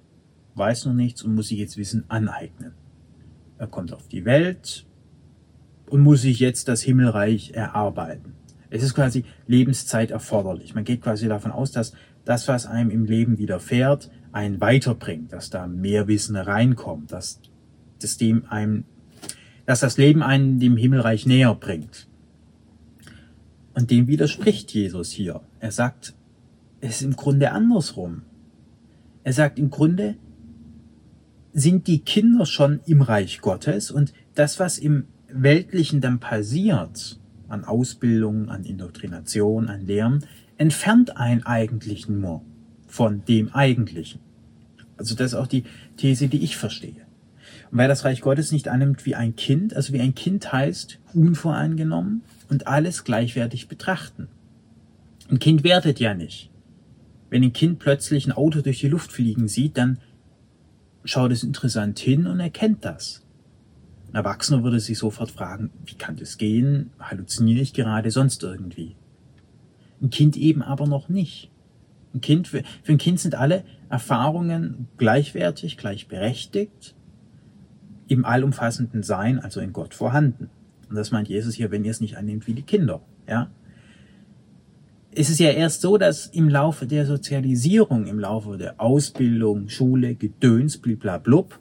weiß 0.55 0.85
noch 0.85 0.93
nichts 0.93 1.23
und 1.23 1.33
muss 1.35 1.47
sich 1.47 1.59
jetzt 1.59 1.77
Wissen 1.77 2.05
aneignen. 2.09 2.73
Er 3.57 3.67
kommt 3.67 3.93
auf 3.93 4.07
die 4.07 4.25
Welt 4.25 4.85
und 5.89 6.01
muss 6.01 6.21
sich 6.21 6.39
jetzt 6.39 6.67
das 6.67 6.81
Himmelreich 6.81 7.51
erarbeiten. 7.51 8.33
Es 8.69 8.83
ist 8.83 8.95
quasi 8.95 9.23
Lebenszeit 9.47 10.11
erforderlich. 10.11 10.73
Man 10.75 10.83
geht 10.83 11.01
quasi 11.01 11.27
davon 11.27 11.51
aus, 11.51 11.71
dass 11.71 11.93
das, 12.25 12.47
was 12.47 12.65
einem 12.65 12.89
im 12.89 13.05
Leben 13.05 13.37
widerfährt, 13.37 14.09
einen 14.31 14.59
weiterbringt, 14.59 15.31
dass 15.31 15.49
da 15.49 15.67
mehr 15.67 16.07
Wissen 16.07 16.35
reinkommt, 16.35 17.11
dass 17.11 17.39
das 18.01 18.17
dem 18.17 18.45
einem, 18.45 18.85
dass 19.65 19.79
das 19.79 19.97
Leben 19.97 20.21
einen 20.21 20.59
dem 20.59 20.77
Himmelreich 20.77 21.25
näher 21.25 21.55
bringt. 21.55 22.07
Und 23.73 23.91
dem 23.91 24.07
widerspricht 24.07 24.73
Jesus 24.73 25.11
hier. 25.11 25.41
Er 25.59 25.71
sagt, 25.71 26.13
es 26.81 26.97
ist 26.97 27.01
im 27.03 27.15
Grunde 27.15 27.51
andersrum. 27.51 28.23
Er 29.23 29.33
sagt 29.33 29.57
im 29.57 29.69
Grunde, 29.69 30.15
sind 31.53 31.87
die 31.87 31.99
Kinder 31.99 32.45
schon 32.45 32.81
im 32.85 33.01
Reich 33.01 33.41
Gottes 33.41 33.91
und 33.91 34.13
das, 34.35 34.59
was 34.59 34.77
im 34.77 35.05
Weltlichen 35.29 36.01
dann 36.01 36.19
passiert, 36.19 37.19
an 37.47 37.63
Ausbildung, 37.63 38.49
an 38.49 38.63
Indoktrination, 38.63 39.69
an 39.69 39.85
Lehren, 39.85 40.25
entfernt 40.57 41.17
einen 41.17 41.45
eigentlich 41.45 42.09
nur 42.09 42.41
von 42.87 43.23
dem 43.25 43.53
Eigentlichen. 43.53 44.19
Also 44.97 45.15
das 45.15 45.33
ist 45.33 45.35
auch 45.35 45.47
die 45.47 45.63
These, 45.97 46.27
die 46.27 46.43
ich 46.43 46.57
verstehe. 46.57 47.05
Weil 47.75 47.87
das 47.87 48.05
Reich 48.05 48.21
Gottes 48.21 48.51
nicht 48.51 48.67
annimmt 48.67 49.03
wie 49.07 49.15
ein 49.15 49.35
Kind, 49.35 49.75
also 49.75 49.93
wie 49.93 49.99
ein 49.99 50.13
Kind 50.13 50.53
heißt, 50.53 50.99
unvoreingenommen 51.15 52.21
und 52.47 52.67
alles 52.67 53.03
gleichwertig 53.03 53.67
betrachten. 53.67 54.27
Ein 55.31 55.39
Kind 55.39 55.63
wertet 55.63 55.99
ja 55.99 56.13
nicht. 56.13 56.51
Wenn 57.31 57.41
ein 57.41 57.51
Kind 57.51 57.79
plötzlich 57.79 58.27
ein 58.27 58.31
Auto 58.31 58.61
durch 58.61 58.79
die 58.79 58.89
Luft 58.89 59.11
fliegen 59.11 59.47
sieht, 59.47 59.75
dann 59.79 59.97
schaut 61.03 61.31
es 61.31 61.41
interessant 61.41 61.97
hin 61.97 62.27
und 62.27 62.39
erkennt 62.39 62.85
das. 62.85 63.23
Ein 64.09 64.17
Erwachsener 64.17 64.63
würde 64.63 64.79
sich 64.79 64.99
sofort 64.99 65.31
fragen, 65.31 65.71
wie 65.83 65.95
kann 65.95 66.15
das 66.15 66.37
gehen? 66.37 66.91
Halluziniere 66.99 67.61
ich 67.61 67.73
gerade 67.73 68.11
sonst 68.11 68.43
irgendwie? 68.43 68.95
Ein 69.99 70.11
Kind 70.11 70.37
eben 70.37 70.61
aber 70.61 70.85
noch 70.85 71.09
nicht. 71.09 71.49
Ein 72.13 72.21
Kind, 72.21 72.47
für 72.47 72.63
ein 72.87 72.99
Kind 72.99 73.19
sind 73.19 73.33
alle 73.33 73.63
Erfahrungen 73.89 74.87
gleichwertig, 74.97 75.77
gleichberechtigt, 75.77 76.93
im 78.07 78.25
allumfassenden 78.25 79.03
Sein, 79.03 79.39
also 79.39 79.59
in 79.59 79.73
Gott 79.73 79.93
vorhanden. 79.93 80.49
Und 80.89 80.95
das 80.95 81.11
meint 81.11 81.27
Jesus 81.27 81.55
hier, 81.55 81.71
wenn 81.71 81.83
ihr 81.83 81.91
es 81.91 82.01
nicht 82.01 82.17
annehmt 82.17 82.47
wie 82.47 82.53
die 82.53 82.63
Kinder, 82.63 83.01
ja. 83.27 83.49
Es 85.15 85.29
ist 85.29 85.39
ja 85.39 85.51
erst 85.51 85.81
so, 85.81 85.97
dass 85.97 86.25
im 86.27 86.49
Laufe 86.49 86.87
der 86.87 87.05
Sozialisierung, 87.05 88.07
im 88.07 88.17
Laufe 88.19 88.57
der 88.57 88.81
Ausbildung, 88.81 89.69
Schule, 89.69 90.15
Gedöns, 90.15 90.79
bliblablub, 90.79 91.59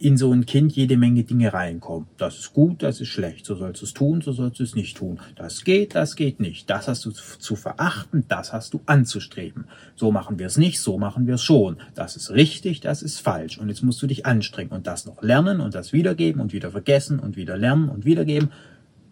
in 0.00 0.16
so 0.16 0.32
ein 0.32 0.46
Kind 0.46 0.72
jede 0.72 0.96
Menge 0.96 1.24
Dinge 1.24 1.52
reinkommen. 1.52 2.08
Das 2.16 2.38
ist 2.38 2.52
gut, 2.52 2.82
das 2.82 3.00
ist 3.00 3.08
schlecht. 3.08 3.46
So 3.46 3.54
sollst 3.54 3.82
du 3.82 3.86
es 3.86 3.94
tun, 3.94 4.20
so 4.20 4.32
sollst 4.32 4.60
du 4.60 4.62
es 4.62 4.74
nicht 4.74 4.96
tun. 4.96 5.18
Das 5.36 5.64
geht, 5.64 5.94
das 5.94 6.16
geht 6.16 6.40
nicht. 6.40 6.68
Das 6.70 6.88
hast 6.88 7.04
du 7.04 7.10
zu 7.10 7.56
verachten, 7.56 8.24
das 8.28 8.52
hast 8.52 8.74
du 8.74 8.80
anzustreben. 8.86 9.64
So 9.94 10.12
machen 10.12 10.38
wir 10.38 10.46
es 10.46 10.56
nicht, 10.56 10.80
so 10.80 10.98
machen 10.98 11.26
wir 11.26 11.34
es 11.34 11.42
schon. 11.42 11.76
Das 11.94 12.16
ist 12.16 12.30
richtig, 12.30 12.80
das 12.80 13.02
ist 13.02 13.20
falsch. 13.20 13.58
Und 13.58 13.68
jetzt 13.68 13.82
musst 13.82 14.02
du 14.02 14.06
dich 14.06 14.26
anstrengen 14.26 14.72
und 14.72 14.86
das 14.86 15.06
noch 15.06 15.22
lernen 15.22 15.60
und 15.60 15.74
das 15.74 15.92
wiedergeben 15.92 16.40
und 16.40 16.52
wieder 16.52 16.70
vergessen 16.70 17.18
und 17.18 17.36
wieder 17.36 17.56
lernen 17.56 17.88
und 17.88 18.04
wiedergeben. 18.04 18.50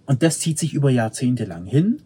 Und 0.07 0.23
das 0.23 0.38
zieht 0.38 0.59
sich 0.59 0.75
über 0.75 0.91
Jahrzehnte 0.91 1.45
lang 1.45 1.67
hin. 1.67 2.00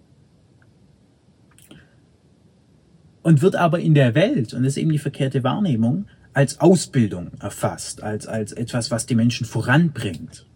Und 3.23 3.43
wird 3.43 3.57
aber 3.57 3.81
in 3.81 3.95
der 3.95 4.15
Welt, 4.15 4.55
und 4.55 4.63
das 4.63 4.75
ist 4.75 4.79
eben 4.79 4.93
die 4.93 4.99
verkehrte 4.99 5.45
Wahrnehmung, 5.45 6.07
als 6.39 6.61
Ausbildung 6.61 7.33
erfasst, 7.41 8.05
als, 8.05 8.29
als 8.29 8.53
etwas, 8.53 8.93
was 8.93 9.07
die 9.07 9.17
Menschen 9.17 9.45
voranbringt. 9.45 10.47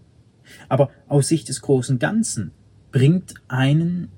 Aber 0.69 0.91
aus 1.09 1.27
Sicht 1.27 1.49
des 1.49 1.61
großen 1.61 1.99
Ganzen 1.99 2.53
bringt 2.93 3.35
einen 3.49 4.13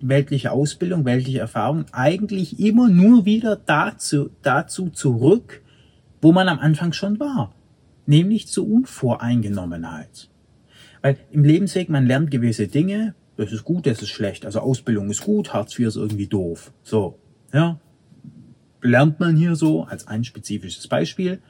weltliche 0.00 0.52
Ausbildung, 0.52 1.04
weltliche 1.04 1.40
Erfahrung 1.40 1.86
eigentlich 1.90 2.60
immer 2.60 2.88
nur 2.88 3.24
wieder 3.24 3.56
dazu, 3.56 4.30
dazu 4.42 4.90
zurück, 4.90 5.60
wo 6.22 6.30
man 6.30 6.48
am 6.48 6.60
Anfang 6.60 6.92
schon 6.92 7.18
war, 7.18 7.52
nämlich 8.06 8.46
zur 8.46 8.68
Unvoreingenommenheit. 8.70 10.30
Weil 11.02 11.16
im 11.32 11.42
Lebensweg, 11.42 11.88
man 11.88 12.06
lernt 12.06 12.30
gewisse 12.30 12.68
Dinge, 12.68 13.16
das 13.36 13.50
ist 13.50 13.64
gut, 13.64 13.88
das 13.88 14.02
ist 14.02 14.10
schlecht. 14.10 14.46
Also 14.46 14.60
Ausbildung 14.60 15.10
ist 15.10 15.24
gut, 15.24 15.52
Hartz 15.52 15.76
IV 15.76 15.88
ist 15.88 15.96
irgendwie 15.96 16.28
doof. 16.28 16.72
So, 16.84 17.18
ja, 17.52 17.80
lernt 18.80 19.20
man 19.20 19.36
hier 19.36 19.56
so 19.56 19.84
als 19.84 20.06
ein 20.06 20.24
spezifisches 20.24 20.88
Beispiel. 20.88 21.40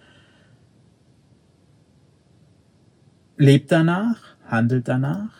Lebt 3.36 3.70
danach, 3.70 4.18
handelt 4.46 4.88
danach. 4.88 5.30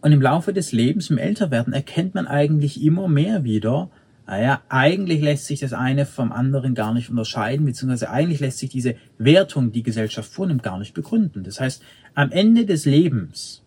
Und 0.00 0.12
im 0.12 0.20
Laufe 0.20 0.52
des 0.52 0.72
Lebens, 0.72 1.10
im 1.10 1.18
Älterwerden, 1.18 1.72
erkennt 1.72 2.14
man 2.14 2.26
eigentlich 2.26 2.82
immer 2.82 3.08
mehr 3.08 3.44
wieder, 3.44 3.90
naja, 4.26 4.62
eigentlich 4.68 5.20
lässt 5.20 5.46
sich 5.46 5.60
das 5.60 5.72
eine 5.72 6.06
vom 6.06 6.32
anderen 6.32 6.74
gar 6.74 6.94
nicht 6.94 7.10
unterscheiden, 7.10 7.66
beziehungsweise 7.66 8.08
eigentlich 8.08 8.40
lässt 8.40 8.58
sich 8.58 8.70
diese 8.70 8.94
Wertung, 9.18 9.72
die 9.72 9.82
Gesellschaft 9.82 10.32
vornimmt, 10.32 10.62
gar 10.62 10.78
nicht 10.78 10.94
begründen. 10.94 11.44
Das 11.44 11.60
heißt, 11.60 11.82
am 12.14 12.30
Ende 12.30 12.64
des 12.64 12.86
Lebens, 12.86 13.62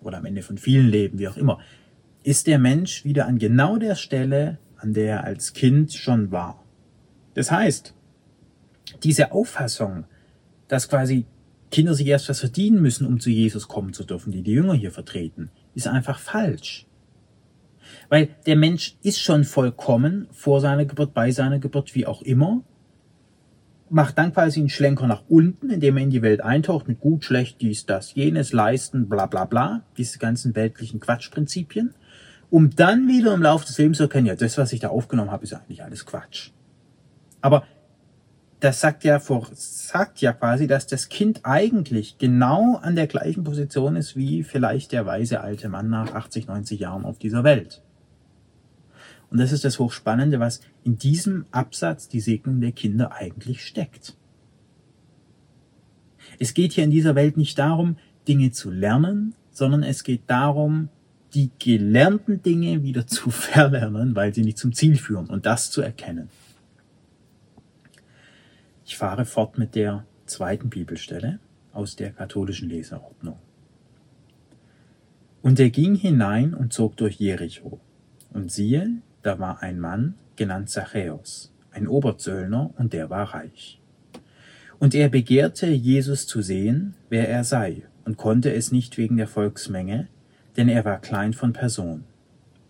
oder 0.00 0.18
am 0.18 0.24
Ende 0.24 0.42
von 0.42 0.56
vielen 0.56 0.88
Leben, 0.88 1.18
wie 1.18 1.28
auch 1.28 1.36
immer, 1.36 1.58
ist 2.22 2.46
der 2.46 2.58
Mensch 2.58 3.04
wieder 3.04 3.26
an 3.26 3.38
genau 3.38 3.76
der 3.76 3.94
Stelle, 3.94 4.58
an 4.78 4.92
der 4.92 5.16
er 5.16 5.24
als 5.24 5.52
Kind 5.52 5.92
schon 5.92 6.30
war. 6.30 6.64
Das 7.34 7.50
heißt, 7.50 7.94
diese 9.02 9.32
Auffassung, 9.32 10.04
dass 10.68 10.88
quasi 10.88 11.26
Kinder 11.70 11.94
sich 11.94 12.06
erst 12.06 12.28
was 12.28 12.40
verdienen 12.40 12.80
müssen, 12.80 13.06
um 13.06 13.20
zu 13.20 13.30
Jesus 13.30 13.68
kommen 13.68 13.92
zu 13.92 14.04
dürfen, 14.04 14.32
die 14.32 14.42
die 14.42 14.52
Jünger 14.52 14.74
hier 14.74 14.92
vertreten, 14.92 15.50
ist 15.74 15.88
einfach 15.88 16.18
falsch. 16.18 16.86
Weil 18.08 18.28
der 18.46 18.56
Mensch 18.56 18.96
ist 19.02 19.20
schon 19.20 19.44
vollkommen 19.44 20.28
vor 20.32 20.60
seiner 20.60 20.84
Geburt, 20.84 21.12
bei 21.12 21.30
seiner 21.30 21.58
Geburt, 21.58 21.94
wie 21.94 22.06
auch 22.06 22.22
immer, 22.22 22.62
macht 23.88 24.18
dann 24.18 24.32
quasi 24.32 24.60
einen 24.60 24.68
Schlenker 24.68 25.06
nach 25.06 25.24
unten, 25.28 25.70
indem 25.70 25.96
er 25.96 26.02
in 26.04 26.10
die 26.10 26.22
Welt 26.22 26.40
eintaucht 26.40 26.88
mit 26.88 27.00
gut, 27.00 27.24
schlecht, 27.24 27.60
dies, 27.60 27.86
das, 27.86 28.14
jenes, 28.14 28.52
leisten, 28.52 29.08
bla 29.08 29.26
bla 29.26 29.44
bla, 29.44 29.84
diese 29.96 30.18
ganzen 30.18 30.56
weltlichen 30.56 30.98
Quatschprinzipien 30.98 31.94
um 32.50 32.70
dann 32.74 33.08
wieder 33.08 33.34
im 33.34 33.42
Laufe 33.42 33.66
des 33.66 33.78
Lebens 33.78 33.98
zu 33.98 34.04
erkennen, 34.04 34.26
ja, 34.26 34.36
das, 34.36 34.58
was 34.58 34.72
ich 34.72 34.80
da 34.80 34.88
aufgenommen 34.88 35.30
habe, 35.30 35.44
ist 35.44 35.52
eigentlich 35.52 35.82
alles 35.82 36.06
Quatsch. 36.06 36.50
Aber 37.40 37.64
das 38.60 38.80
sagt 38.80 39.04
ja, 39.04 39.18
vor, 39.18 39.48
sagt 39.52 40.20
ja 40.20 40.32
quasi, 40.32 40.66
dass 40.66 40.86
das 40.86 41.08
Kind 41.08 41.40
eigentlich 41.44 42.18
genau 42.18 42.76
an 42.76 42.96
der 42.96 43.06
gleichen 43.06 43.44
Position 43.44 43.96
ist 43.96 44.16
wie 44.16 44.42
vielleicht 44.42 44.92
der 44.92 45.04
weise 45.06 45.40
alte 45.40 45.68
Mann 45.68 45.90
nach 45.90 46.14
80, 46.14 46.46
90 46.46 46.80
Jahren 46.80 47.04
auf 47.04 47.18
dieser 47.18 47.44
Welt. 47.44 47.82
Und 49.30 49.38
das 49.38 49.52
ist 49.52 49.64
das 49.64 49.78
Hochspannende, 49.78 50.40
was 50.40 50.60
in 50.84 50.98
diesem 50.98 51.46
Absatz 51.50 52.08
die 52.08 52.20
Segnung 52.20 52.60
der 52.60 52.72
Kinder 52.72 53.12
eigentlich 53.12 53.64
steckt. 53.64 54.16
Es 56.38 56.54
geht 56.54 56.72
hier 56.72 56.84
in 56.84 56.90
dieser 56.90 57.14
Welt 57.14 57.36
nicht 57.36 57.58
darum, 57.58 57.96
Dinge 58.26 58.50
zu 58.52 58.70
lernen, 58.70 59.34
sondern 59.50 59.82
es 59.82 60.04
geht 60.04 60.22
darum, 60.26 60.88
die 61.36 61.50
gelernten 61.58 62.42
Dinge 62.42 62.82
wieder 62.82 63.06
zu 63.06 63.30
verlernen, 63.30 64.16
weil 64.16 64.34
sie 64.34 64.42
nicht 64.42 64.58
zum 64.58 64.72
Ziel 64.72 64.96
führen 64.96 65.26
und 65.26 65.46
das 65.46 65.70
zu 65.70 65.82
erkennen. 65.82 66.30
Ich 68.86 68.96
fahre 68.96 69.26
fort 69.26 69.58
mit 69.58 69.74
der 69.74 70.06
zweiten 70.24 70.70
Bibelstelle 70.70 71.38
aus 71.72 71.94
der 71.94 72.10
katholischen 72.10 72.70
Leseordnung. 72.70 73.38
Und 75.42 75.60
er 75.60 75.70
ging 75.70 75.94
hinein 75.94 76.54
und 76.54 76.72
zog 76.72 76.96
durch 76.96 77.16
Jericho. 77.16 77.80
Und 78.30 78.50
siehe, 78.50 79.02
da 79.22 79.38
war 79.38 79.62
ein 79.62 79.78
Mann, 79.78 80.14
genannt 80.36 80.70
Zachäus, 80.70 81.52
ein 81.70 81.86
Oberzöllner, 81.86 82.72
und 82.78 82.92
der 82.92 83.10
war 83.10 83.34
reich. 83.34 83.80
Und 84.78 84.94
er 84.94 85.08
begehrte, 85.08 85.66
Jesus 85.66 86.26
zu 86.26 86.42
sehen, 86.42 86.94
wer 87.08 87.28
er 87.28 87.44
sei, 87.44 87.82
und 88.04 88.16
konnte 88.16 88.52
es 88.52 88.72
nicht 88.72 88.98
wegen 88.98 89.16
der 89.16 89.28
Volksmenge, 89.28 90.08
denn 90.56 90.68
er 90.68 90.84
war 90.84 91.00
klein 91.00 91.32
von 91.32 91.52
Person. 91.52 92.04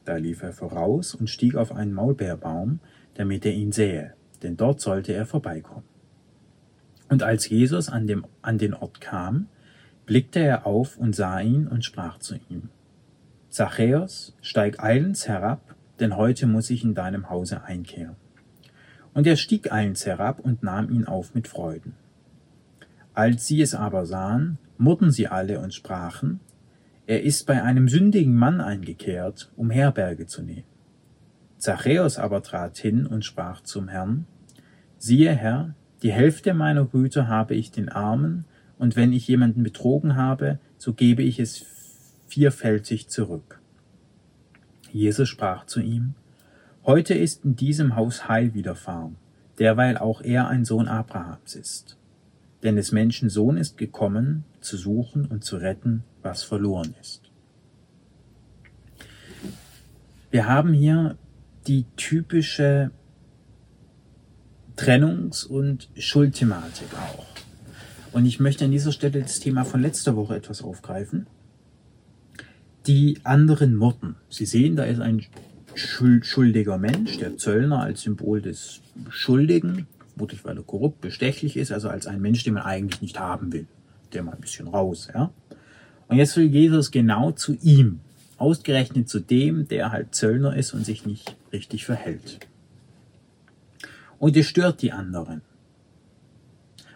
Da 0.04 0.16
lief 0.16 0.42
er 0.42 0.52
voraus 0.52 1.14
und 1.14 1.28
stieg 1.28 1.56
auf 1.56 1.72
einen 1.72 1.92
Maulbeerbaum, 1.92 2.80
damit 3.14 3.44
er 3.44 3.52
ihn 3.52 3.72
sähe, 3.72 4.14
denn 4.42 4.56
dort 4.56 4.80
sollte 4.80 5.12
er 5.12 5.26
vorbeikommen. 5.26 5.84
Und 7.08 7.22
als 7.22 7.48
Jesus 7.48 7.88
an, 7.88 8.06
dem, 8.06 8.26
an 8.42 8.58
den 8.58 8.74
Ort 8.74 9.00
kam, 9.00 9.48
blickte 10.06 10.40
er 10.40 10.66
auf 10.66 10.96
und 10.96 11.14
sah 11.14 11.40
ihn 11.40 11.66
und 11.66 11.84
sprach 11.84 12.18
zu 12.18 12.36
ihm, 12.48 12.70
Zachäus, 13.48 14.36
steig 14.42 14.82
eilends 14.82 15.28
herab, 15.28 15.74
denn 15.98 16.16
heute 16.16 16.46
muss 16.46 16.70
ich 16.70 16.84
in 16.84 16.94
deinem 16.94 17.30
Hause 17.30 17.64
einkehren. 17.64 18.16
Und 19.14 19.26
er 19.26 19.36
stieg 19.36 19.72
eilends 19.72 20.04
herab 20.04 20.40
und 20.40 20.62
nahm 20.62 20.90
ihn 20.90 21.06
auf 21.06 21.34
mit 21.34 21.48
Freuden. 21.48 21.94
Als 23.14 23.46
sie 23.46 23.62
es 23.62 23.74
aber 23.74 24.04
sahen, 24.04 24.58
murrten 24.76 25.10
sie 25.10 25.26
alle 25.26 25.58
und 25.60 25.72
sprachen, 25.72 26.40
er 27.06 27.22
ist 27.22 27.46
bei 27.46 27.62
einem 27.62 27.88
sündigen 27.88 28.34
Mann 28.34 28.60
eingekehrt, 28.60 29.52
um 29.56 29.70
Herberge 29.70 30.26
zu 30.26 30.42
nehmen. 30.42 30.64
Zachäus 31.58 32.18
aber 32.18 32.42
trat 32.42 32.76
hin 32.78 33.06
und 33.06 33.24
sprach 33.24 33.62
zum 33.62 33.88
Herrn, 33.88 34.26
siehe 34.98 35.32
Herr, 35.32 35.74
die 36.02 36.12
Hälfte 36.12 36.52
meiner 36.52 36.84
Güter 36.84 37.28
habe 37.28 37.54
ich 37.54 37.70
den 37.70 37.88
Armen, 37.88 38.44
und 38.78 38.94
wenn 38.94 39.12
ich 39.12 39.26
jemanden 39.26 39.62
betrogen 39.62 40.16
habe, 40.16 40.58
so 40.76 40.92
gebe 40.92 41.22
ich 41.22 41.40
es 41.40 41.64
vierfältig 42.26 43.08
zurück. 43.08 43.60
Jesus 44.92 45.28
sprach 45.28 45.64
zu 45.64 45.80
ihm, 45.80 46.14
Heute 46.84 47.14
ist 47.14 47.44
in 47.44 47.56
diesem 47.56 47.96
Haus 47.96 48.28
Heil 48.28 48.54
widerfahren, 48.54 49.16
derweil 49.58 49.96
auch 49.96 50.20
er 50.20 50.48
ein 50.48 50.64
Sohn 50.64 50.88
Abrahams 50.88 51.56
ist. 51.56 51.96
Denn 52.62 52.76
des 52.76 52.92
Menschen 52.92 53.28
Sohn 53.28 53.56
ist 53.56 53.76
gekommen, 53.78 54.44
zu 54.60 54.76
suchen 54.76 55.24
und 55.24 55.42
zu 55.42 55.56
retten, 55.56 56.04
was 56.26 56.42
verloren 56.42 56.94
ist. 57.00 57.22
Wir 60.30 60.46
haben 60.46 60.72
hier 60.72 61.16
die 61.66 61.86
typische 61.96 62.90
Trennungs- 64.76 65.46
und 65.46 65.88
Schuldthematik 65.96 66.88
auch. 66.94 67.26
Und 68.12 68.26
ich 68.26 68.40
möchte 68.40 68.64
an 68.64 68.72
dieser 68.72 68.92
Stelle 68.92 69.22
das 69.22 69.40
Thema 69.40 69.64
von 69.64 69.80
letzter 69.80 70.16
Woche 70.16 70.36
etwas 70.36 70.62
aufgreifen. 70.62 71.26
Die 72.86 73.20
anderen 73.24 73.76
Murten. 73.76 74.16
Sie 74.28 74.46
sehen, 74.46 74.76
da 74.76 74.84
ist 74.84 75.00
ein 75.00 75.24
schuldiger 75.74 76.78
Mensch, 76.78 77.18
der 77.18 77.36
Zöllner 77.36 77.80
als 77.82 78.02
Symbol 78.02 78.42
des 78.42 78.80
Schuldigen, 79.10 79.86
vermutlich 80.14 80.44
weil 80.44 80.56
er 80.56 80.62
korrupt, 80.62 81.00
bestechlich 81.00 81.56
ist, 81.56 81.72
also 81.72 81.88
als 81.88 82.06
ein 82.06 82.20
Mensch, 82.20 82.42
den 82.44 82.54
man 82.54 82.64
eigentlich 82.64 83.02
nicht 83.02 83.18
haben 83.18 83.52
will. 83.52 83.66
Der 84.12 84.22
mal 84.22 84.34
ein 84.34 84.40
bisschen 84.40 84.68
raus, 84.68 85.08
ja. 85.12 85.30
Und 86.08 86.16
jetzt 86.16 86.36
will 86.36 86.46
Jesus 86.46 86.90
genau 86.90 87.32
zu 87.32 87.56
ihm, 87.62 88.00
ausgerechnet 88.38 89.08
zu 89.08 89.20
dem, 89.20 89.66
der 89.68 89.92
halt 89.92 90.14
Zöllner 90.14 90.56
ist 90.56 90.72
und 90.72 90.84
sich 90.84 91.06
nicht 91.06 91.36
richtig 91.52 91.84
verhält. 91.84 92.40
Und 94.18 94.36
es 94.36 94.46
stört 94.46 94.82
die 94.82 94.92
anderen. 94.92 95.42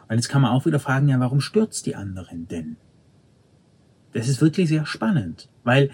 Weil 0.09 0.17
jetzt 0.17 0.29
kann 0.29 0.43
man 0.43 0.53
auch 0.53 0.67
wieder 0.67 0.81
fragen, 0.81 1.09
ja, 1.09 1.21
warum 1.21 1.41
stürzt 1.41 1.87
die 1.87 1.95
anderen 1.95 2.49
denn? 2.49 2.77
Das 4.13 4.29
ist 4.29 4.41
wirklich 4.41 4.69
sehr 4.69 4.87
spannend, 4.87 5.49
weil 5.63 5.91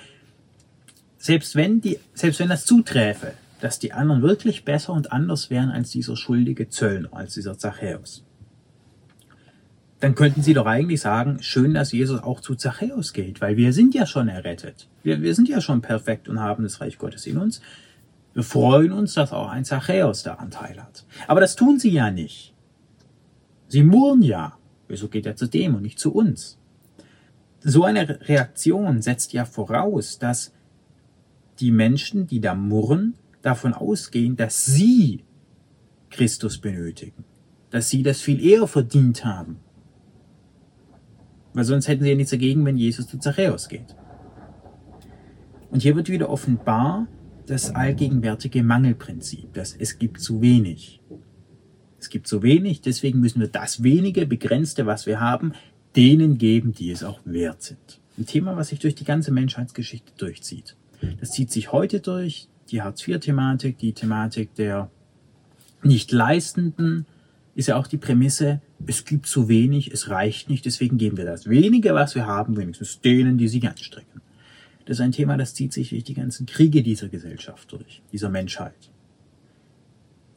selbst 1.19 1.55
wenn 1.55 1.81
die, 1.81 1.99
selbst 2.15 2.41
wenn 2.41 2.49
das 2.49 2.65
zuträfe, 2.65 3.35
dass 3.61 3.79
die 3.79 3.93
anderen 3.93 4.23
wirklich 4.23 4.65
besser 4.65 4.93
und 4.93 5.13
anders 5.13 5.51
wären 5.51 5.71
als 5.71 5.91
dieser 5.91 6.17
schuldige 6.17 6.69
Zöllner, 6.69 7.13
als 7.13 7.35
dieser 7.35 7.59
Zachäus, 7.59 8.25
dann 10.01 10.15
könnten 10.15 10.43
sie 10.43 10.53
doch 10.53 10.67
eigentlich 10.67 11.01
sagen, 11.01 11.39
schön, 11.41 11.73
dass 11.73 11.93
Jesus 11.93 12.23
auch 12.23 12.41
zu 12.41 12.55
Zachäus 12.55 13.13
geht, 13.13 13.41
weil 13.41 13.57
wir 13.57 13.73
sind 13.73 13.95
ja 13.95 14.07
schon 14.07 14.29
errettet. 14.29 14.89
Wir, 15.03 15.23
wir 15.23 15.35
sind 15.35 15.49
ja 15.49 15.61
schon 15.61 15.81
perfekt 15.81 16.29
und 16.29 16.41
haben 16.41 16.65
das 16.65 16.81
Reich 16.81 16.99
Gottes 16.99 17.27
in 17.27 17.39
uns. 17.39 17.63
Wir 18.35 18.43
freuen 18.43 18.93
uns, 18.93 19.15
dass 19.15 19.33
auch 19.33 19.49
ein 19.49 19.65
Zachäus 19.65 20.23
da 20.23 20.35
Anteil 20.35 20.83
hat. 20.83 21.07
Aber 21.27 21.41
das 21.41 21.57
tun 21.57 21.79
sie 21.79 21.91
ja 21.91 22.11
nicht. 22.11 22.55
Sie 23.69 23.83
murren 23.83 24.23
ja. 24.23 24.59
Wieso 24.89 25.09
geht 25.09 25.27
er 25.27 25.35
zu 25.35 25.47
dem 25.47 25.75
und 25.75 25.83
nicht 25.83 25.99
zu 25.99 26.13
uns? 26.13 26.59
So 27.61 27.85
eine 27.85 28.21
Reaktion 28.29 29.03
setzt 29.03 29.33
ja 29.33 29.45
voraus, 29.45 30.19
dass 30.19 30.53
die 31.59 31.71
Menschen, 31.71 32.27
die 32.27 32.41
da 32.41 32.55
murren, 32.55 33.15
davon 33.41 33.73
ausgehen, 33.73 34.37
dass 34.37 34.67
sie 34.67 35.25
Christus 36.11 36.59
benötigen, 36.59 37.25
dass 37.71 37.89
sie 37.89 38.03
das 38.03 38.21
viel 38.21 38.45
eher 38.45 38.67
verdient 38.67 39.25
haben. 39.25 39.61
Weil 41.57 41.65
sonst 41.65 41.89
hätten 41.89 42.05
sie 42.05 42.11
ja 42.11 42.17
nichts 42.17 42.33
dagegen, 42.33 42.67
wenn 42.67 42.77
Jesus 42.77 43.09
zu 43.09 43.19
Zachäus 43.19 43.71
geht. 43.71 43.97
Und 45.71 45.81
hier 45.81 45.97
wird 45.97 46.11
wieder 46.11 46.29
offenbar 46.29 47.09
das 47.47 47.75
allgegenwärtige 47.75 48.63
Mangelprinzip, 48.63 49.55
dass 49.55 49.75
es 49.75 49.99
gibt 49.99 50.21
zu 50.21 50.43
wenig. 50.43 51.01
Es 51.99 52.11
gibt 52.11 52.27
zu 52.27 52.43
wenig, 52.43 52.83
deswegen 52.83 53.21
müssen 53.21 53.41
wir 53.41 53.49
das 53.49 53.83
wenige, 53.83 54.27
begrenzte, 54.27 54.85
was 54.85 55.07
wir 55.07 55.19
haben, 55.19 55.55
denen 55.97 56.37
geben, 56.37 56.75
die 56.75 56.91
es 56.91 57.03
auch 57.03 57.21
wert 57.25 57.63
sind. 57.63 58.03
Ein 58.19 58.27
Thema, 58.27 58.55
was 58.55 58.69
sich 58.69 58.81
durch 58.81 58.95
die 58.95 59.05
ganze 59.05 59.33
Menschheitsgeschichte 59.33 60.13
durchzieht. 60.19 60.77
Das 61.21 61.31
zieht 61.31 61.51
sich 61.51 61.73
heute 61.73 62.01
durch, 62.01 62.49
die 62.71 62.83
Hartz-IV-Thematik, 62.83 63.79
die 63.79 63.95
Thematik 63.95 64.55
der 64.57 64.91
Nicht-Leistenden, 65.83 67.07
ist 67.57 67.67
ja 67.67 67.77
auch 67.77 67.89
die 67.89 67.97
Prämisse, 67.97 68.61
es 68.87 69.05
gibt 69.05 69.27
zu 69.27 69.49
wenig, 69.49 69.91
es 69.91 70.09
reicht 70.09 70.49
nicht, 70.49 70.65
deswegen 70.65 70.99
geben 70.99 71.17
wir 71.17 71.25
das 71.25 71.49
wenige, 71.49 71.95
was 71.95 72.15
wir 72.15 72.27
haben, 72.27 72.57
wenigstens 72.57 73.01
denen, 73.01 73.39
die 73.39 73.49
sich 73.49 73.67
anstrengen. 73.67 74.21
Das 74.85 74.99
ist 74.99 75.01
ein 75.01 75.13
Thema, 75.13 75.37
das 75.37 75.55
zieht 75.55 75.73
sich 75.73 75.91
durch 75.91 76.05
die 76.05 76.15
ganzen 76.15 76.47
Kriege 76.47 76.85
dieser 76.85 77.09
Gesellschaft 77.09 77.73
durch, 77.73 78.03
dieser 78.13 78.29
Menschheit 78.31 78.91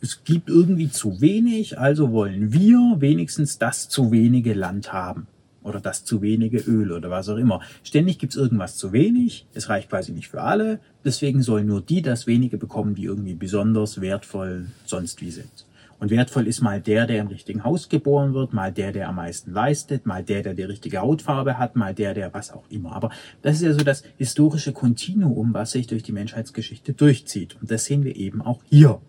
es 0.02 0.24
gibt 0.24 0.50
irgendwie 0.50 0.90
zu 0.90 1.22
wenig, 1.22 1.78
also 1.78 2.12
wollen 2.12 2.54
wir 2.54 2.98
wenigstens 3.00 3.58
das 3.58 3.90
zu 3.90 4.12
wenige 4.12 4.54
Land 4.54 4.94
haben. 4.94 5.28
Oder 5.62 5.82
das 5.82 6.06
zu 6.06 6.22
wenige 6.22 6.60
Öl 6.60 6.94
oder 6.94 7.10
was 7.10 7.28
auch 7.28 7.36
immer. 7.36 7.62
Ständig 7.84 8.18
gibt's 8.18 8.38
irgendwas 8.38 8.78
zu 8.78 8.94
wenig, 8.94 9.46
es 9.54 9.68
reicht 9.68 9.90
quasi 9.90 10.14
nicht 10.14 10.30
für 10.30 10.42
alle, 10.42 10.80
deswegen 11.04 11.42
sollen 11.42 11.68
nur 11.68 11.82
die 11.82 12.02
das 12.02 12.28
wenige 12.28 12.58
bekommen, 12.58 12.96
die 12.96 13.04
irgendwie 13.04 13.34
besonders 13.34 14.00
wertvoll 14.00 14.68
sonst 14.86 15.22
wie 15.22 15.32
sind. 15.32 15.66
Und 16.00 16.12
wertvoll 16.12 16.48
ist 16.48 16.62
mal 16.62 16.82
der, 16.82 17.06
der 17.08 17.20
im 17.20 17.28
richtigen 17.28 17.66
Haus 17.66 17.90
geboren 17.90 18.34
wird, 18.34 18.54
mal 18.54 18.72
der, 18.72 18.94
der 18.94 19.10
am 19.10 19.16
meisten 19.16 19.52
leistet, 19.52 20.06
mal 20.06 20.24
der, 20.24 20.44
der 20.44 20.54
die 20.54 20.64
richtige 20.64 21.00
Hautfarbe 21.00 21.58
hat, 21.58 21.76
mal 21.76 21.94
der, 21.94 22.14
der 22.14 22.34
was 22.34 22.52
auch 22.52 22.64
immer. 22.70 22.94
Aber 22.94 23.12
das 23.42 23.58
ist 23.58 23.64
ja 23.64 23.74
so 23.74 23.84
das 23.84 24.04
historische 24.18 24.72
Kontinuum, 24.72 25.54
was 25.54 25.72
sich 25.72 25.88
durch 25.88 26.04
die 26.04 26.14
Menschheitsgeschichte 26.14 26.94
durchzieht. 26.94 27.58
Und 27.60 27.70
das 27.70 27.84
sehen 27.86 28.06
wir 28.06 28.16
eben 28.16 28.42
auch 28.42 28.64
hier. 28.64 29.02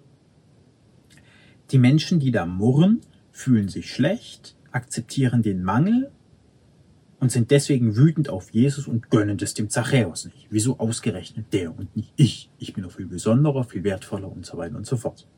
Die 1.70 1.78
Menschen, 1.78 2.18
die 2.18 2.32
da 2.32 2.44
murren, 2.44 3.00
fühlen 3.30 3.68
sich 3.68 3.92
schlecht, 3.92 4.56
akzeptieren 4.72 5.42
den 5.42 5.62
Mangel 5.62 6.10
und 7.20 7.30
sind 7.30 7.52
deswegen 7.52 7.96
wütend 7.96 8.28
auf 8.30 8.50
Jesus 8.50 8.88
und 8.88 9.10
gönnen 9.10 9.38
es 9.40 9.54
dem 9.54 9.70
Zachäus 9.70 10.24
nicht. 10.24 10.48
Wieso 10.50 10.80
ausgerechnet 10.80 11.52
der 11.52 11.76
und 11.76 11.94
nicht 11.94 12.12
ich? 12.16 12.50
Ich 12.58 12.74
bin 12.74 12.82
doch 12.82 12.92
viel 12.92 13.06
besonderer, 13.06 13.62
viel 13.62 13.84
wertvoller 13.84 14.30
und 14.30 14.44
so 14.44 14.58
weiter 14.58 14.76
und 14.76 14.86
so 14.86 14.96
fort. 14.96 15.28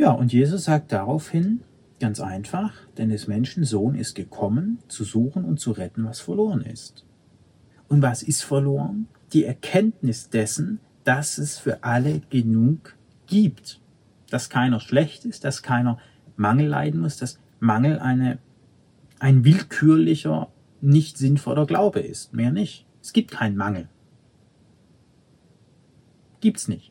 Ja, 0.00 0.12
und 0.12 0.32
Jesus 0.32 0.64
sagt 0.64 0.92
daraufhin 0.92 1.60
ganz 2.00 2.20
einfach, 2.20 2.72
denn 2.96 3.10
des 3.10 3.28
Menschen 3.28 3.64
Sohn 3.64 3.94
ist 3.94 4.14
gekommen, 4.14 4.78
zu 4.88 5.04
suchen 5.04 5.44
und 5.44 5.60
zu 5.60 5.72
retten, 5.72 6.06
was 6.06 6.20
verloren 6.20 6.62
ist. 6.62 7.04
Und 7.86 8.00
was 8.00 8.22
ist 8.22 8.42
verloren? 8.42 9.08
Die 9.34 9.44
Erkenntnis 9.44 10.30
dessen, 10.30 10.80
dass 11.04 11.36
es 11.36 11.58
für 11.58 11.84
alle 11.84 12.22
genug 12.30 12.96
gibt, 13.26 13.78
dass 14.30 14.48
keiner 14.48 14.80
schlecht 14.80 15.26
ist, 15.26 15.44
dass 15.44 15.62
keiner 15.62 15.98
Mangel 16.34 16.68
leiden 16.68 17.02
muss, 17.02 17.18
dass 17.18 17.38
Mangel 17.58 17.98
eine, 17.98 18.38
ein 19.18 19.44
willkürlicher, 19.44 20.48
nicht 20.80 21.18
sinnvoller 21.18 21.66
Glaube 21.66 22.00
ist. 22.00 22.32
Mehr 22.32 22.52
nicht. 22.52 22.86
Es 23.02 23.12
gibt 23.12 23.32
keinen 23.32 23.58
Mangel. 23.58 23.86
Gibt's 26.40 26.68
nicht. 26.68 26.90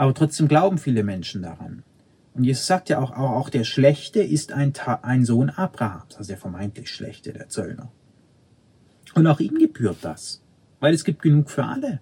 Aber 0.00 0.14
trotzdem 0.14 0.48
glauben 0.48 0.78
viele 0.78 1.04
Menschen 1.04 1.42
daran. 1.42 1.82
Und 2.32 2.44
Jesus 2.44 2.66
sagt 2.66 2.88
ja 2.88 3.00
auch, 3.00 3.10
auch, 3.10 3.32
auch 3.32 3.50
der 3.50 3.64
Schlechte 3.64 4.22
ist 4.22 4.50
ein, 4.50 4.72
ein 5.02 5.26
Sohn 5.26 5.50
Abrahams, 5.50 6.16
also 6.16 6.28
der 6.28 6.38
vermeintlich 6.38 6.90
Schlechte, 6.90 7.34
der 7.34 7.50
Zöllner. 7.50 7.92
Und 9.14 9.26
auch 9.26 9.40
ihm 9.40 9.58
gebührt 9.58 9.98
das, 10.00 10.40
weil 10.80 10.94
es 10.94 11.04
gibt 11.04 11.20
genug 11.20 11.50
für 11.50 11.66
alle. 11.66 12.00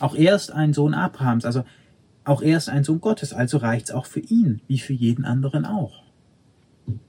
Auch 0.00 0.14
er 0.14 0.34
ist 0.34 0.52
ein 0.52 0.74
Sohn 0.74 0.92
Abrahams, 0.92 1.46
also 1.46 1.64
auch 2.24 2.42
er 2.42 2.58
ist 2.58 2.68
ein 2.68 2.84
Sohn 2.84 3.00
Gottes, 3.00 3.32
also 3.32 3.56
reicht's 3.56 3.90
auch 3.90 4.04
für 4.04 4.20
ihn, 4.20 4.60
wie 4.66 4.80
für 4.80 4.92
jeden 4.92 5.24
anderen 5.24 5.64
auch. 5.64 6.02
Und 6.84 7.00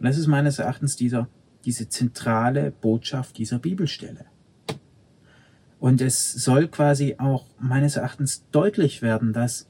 das 0.00 0.18
ist 0.18 0.26
meines 0.26 0.58
Erachtens 0.58 0.96
dieser, 0.96 1.28
diese 1.64 1.88
zentrale 1.88 2.72
Botschaft 2.72 3.38
dieser 3.38 3.60
Bibelstelle. 3.60 4.26
Und 5.84 6.00
es 6.00 6.32
soll 6.32 6.68
quasi 6.68 7.16
auch 7.18 7.44
meines 7.60 7.96
Erachtens 7.96 8.46
deutlich 8.50 9.02
werden, 9.02 9.34
dass 9.34 9.68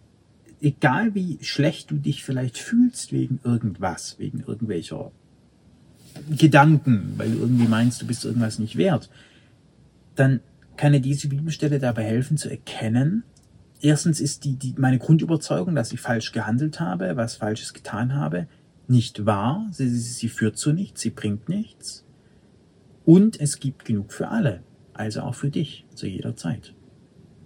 egal 0.61 1.16
wie 1.16 1.40
schlecht 1.42 1.90
du 1.90 1.96
dich 1.96 2.22
vielleicht 2.22 2.57
fühlst 2.57 3.11
wegen 3.11 3.40
irgendwas, 3.42 4.16
wegen 4.20 4.44
irgendwelcher 4.46 5.11
Gedanken, 6.31 7.14
weil 7.16 7.33
du 7.33 7.38
irgendwie 7.38 7.66
meinst, 7.66 8.00
du 8.00 8.07
bist 8.07 8.24
irgendwas 8.24 8.61
nicht 8.61 8.77
wert, 8.77 9.11
dann 10.14 10.38
kann 10.77 10.92
dir 10.92 11.00
diese 11.00 11.27
Bibelstelle 11.27 11.81
dabei 11.81 12.05
helfen 12.05 12.37
zu 12.37 12.48
erkennen, 12.48 13.24
erstens 13.81 14.20
ist 14.20 14.44
die, 14.44 14.55
die, 14.55 14.77
meine 14.79 15.00
Grundüberzeugung, 15.00 15.74
dass 15.74 15.92
ich 15.92 16.00
falsch 16.00 16.31
gehandelt 16.31 16.79
habe, 16.79 17.16
was 17.16 17.35
Falsches 17.35 17.74
getan 17.74 18.14
habe, 18.14 18.46
nicht 18.87 19.27
wahr. 19.27 19.66
Sie, 19.72 19.88
sie, 19.88 19.98
sie 19.98 20.29
führt 20.29 20.59
zu 20.59 20.72
nichts, 20.72 21.00
sie 21.00 21.11
bringt 21.11 21.48
nichts. 21.48 22.05
Und 23.05 23.40
es 23.40 23.59
gibt 23.59 23.85
genug 23.85 24.12
für 24.12 24.29
alle, 24.29 24.62
also 24.94 25.22
auch 25.22 25.35
für 25.35 25.50
dich 25.50 25.85
zu 25.94 26.07
jeder 26.07 26.37
Zeit. 26.37 26.74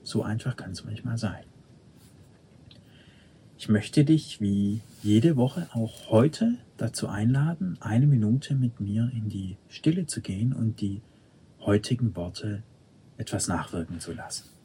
So 0.02 0.22
einfach 0.22 0.56
kann 0.56 0.70
es 0.70 0.84
manchmal 0.84 1.18
sein. 1.18 1.44
Ich 3.58 3.68
möchte 3.68 4.04
dich 4.04 4.40
wie 4.40 4.80
jede 5.02 5.36
Woche 5.36 5.68
auch 5.72 6.10
heute 6.10 6.54
dazu 6.76 7.08
einladen, 7.08 7.76
eine 7.80 8.06
Minute 8.06 8.54
mit 8.54 8.78
mir 8.80 9.10
in 9.12 9.28
die 9.28 9.56
Stille 9.68 10.06
zu 10.06 10.20
gehen 10.20 10.52
und 10.52 10.80
die 10.80 11.02
heutigen 11.60 12.14
Worte 12.14 12.62
etwas 13.16 13.48
nachwirken 13.48 13.98
zu 13.98 14.12
lassen. 14.12 14.57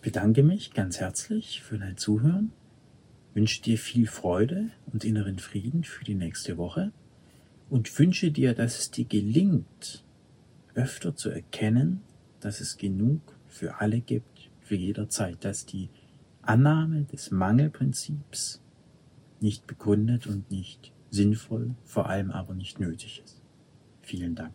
Ich 0.00 0.04
bedanke 0.04 0.42
mich 0.42 0.72
ganz 0.72 0.98
herzlich 0.98 1.60
für 1.60 1.76
dein 1.76 1.98
Zuhören, 1.98 2.52
wünsche 3.34 3.60
dir 3.60 3.76
viel 3.76 4.06
Freude 4.06 4.70
und 4.90 5.04
inneren 5.04 5.38
Frieden 5.38 5.84
für 5.84 6.04
die 6.06 6.14
nächste 6.14 6.56
Woche 6.56 6.90
und 7.68 7.98
wünsche 7.98 8.30
dir, 8.30 8.54
dass 8.54 8.78
es 8.78 8.90
dir 8.90 9.04
gelingt, 9.04 10.02
öfter 10.74 11.14
zu 11.14 11.28
erkennen, 11.28 12.00
dass 12.40 12.62
es 12.62 12.78
genug 12.78 13.20
für 13.46 13.82
alle 13.82 14.00
gibt, 14.00 14.48
für 14.62 14.74
jederzeit, 14.74 15.44
dass 15.44 15.66
die 15.66 15.90
Annahme 16.40 17.04
des 17.04 17.30
Mangelprinzips 17.30 18.62
nicht 19.38 19.66
begründet 19.66 20.26
und 20.26 20.50
nicht 20.50 20.94
sinnvoll, 21.10 21.74
vor 21.84 22.08
allem 22.08 22.30
aber 22.30 22.54
nicht 22.54 22.80
nötig 22.80 23.20
ist. 23.22 23.42
Vielen 24.00 24.34
Dank. 24.34 24.54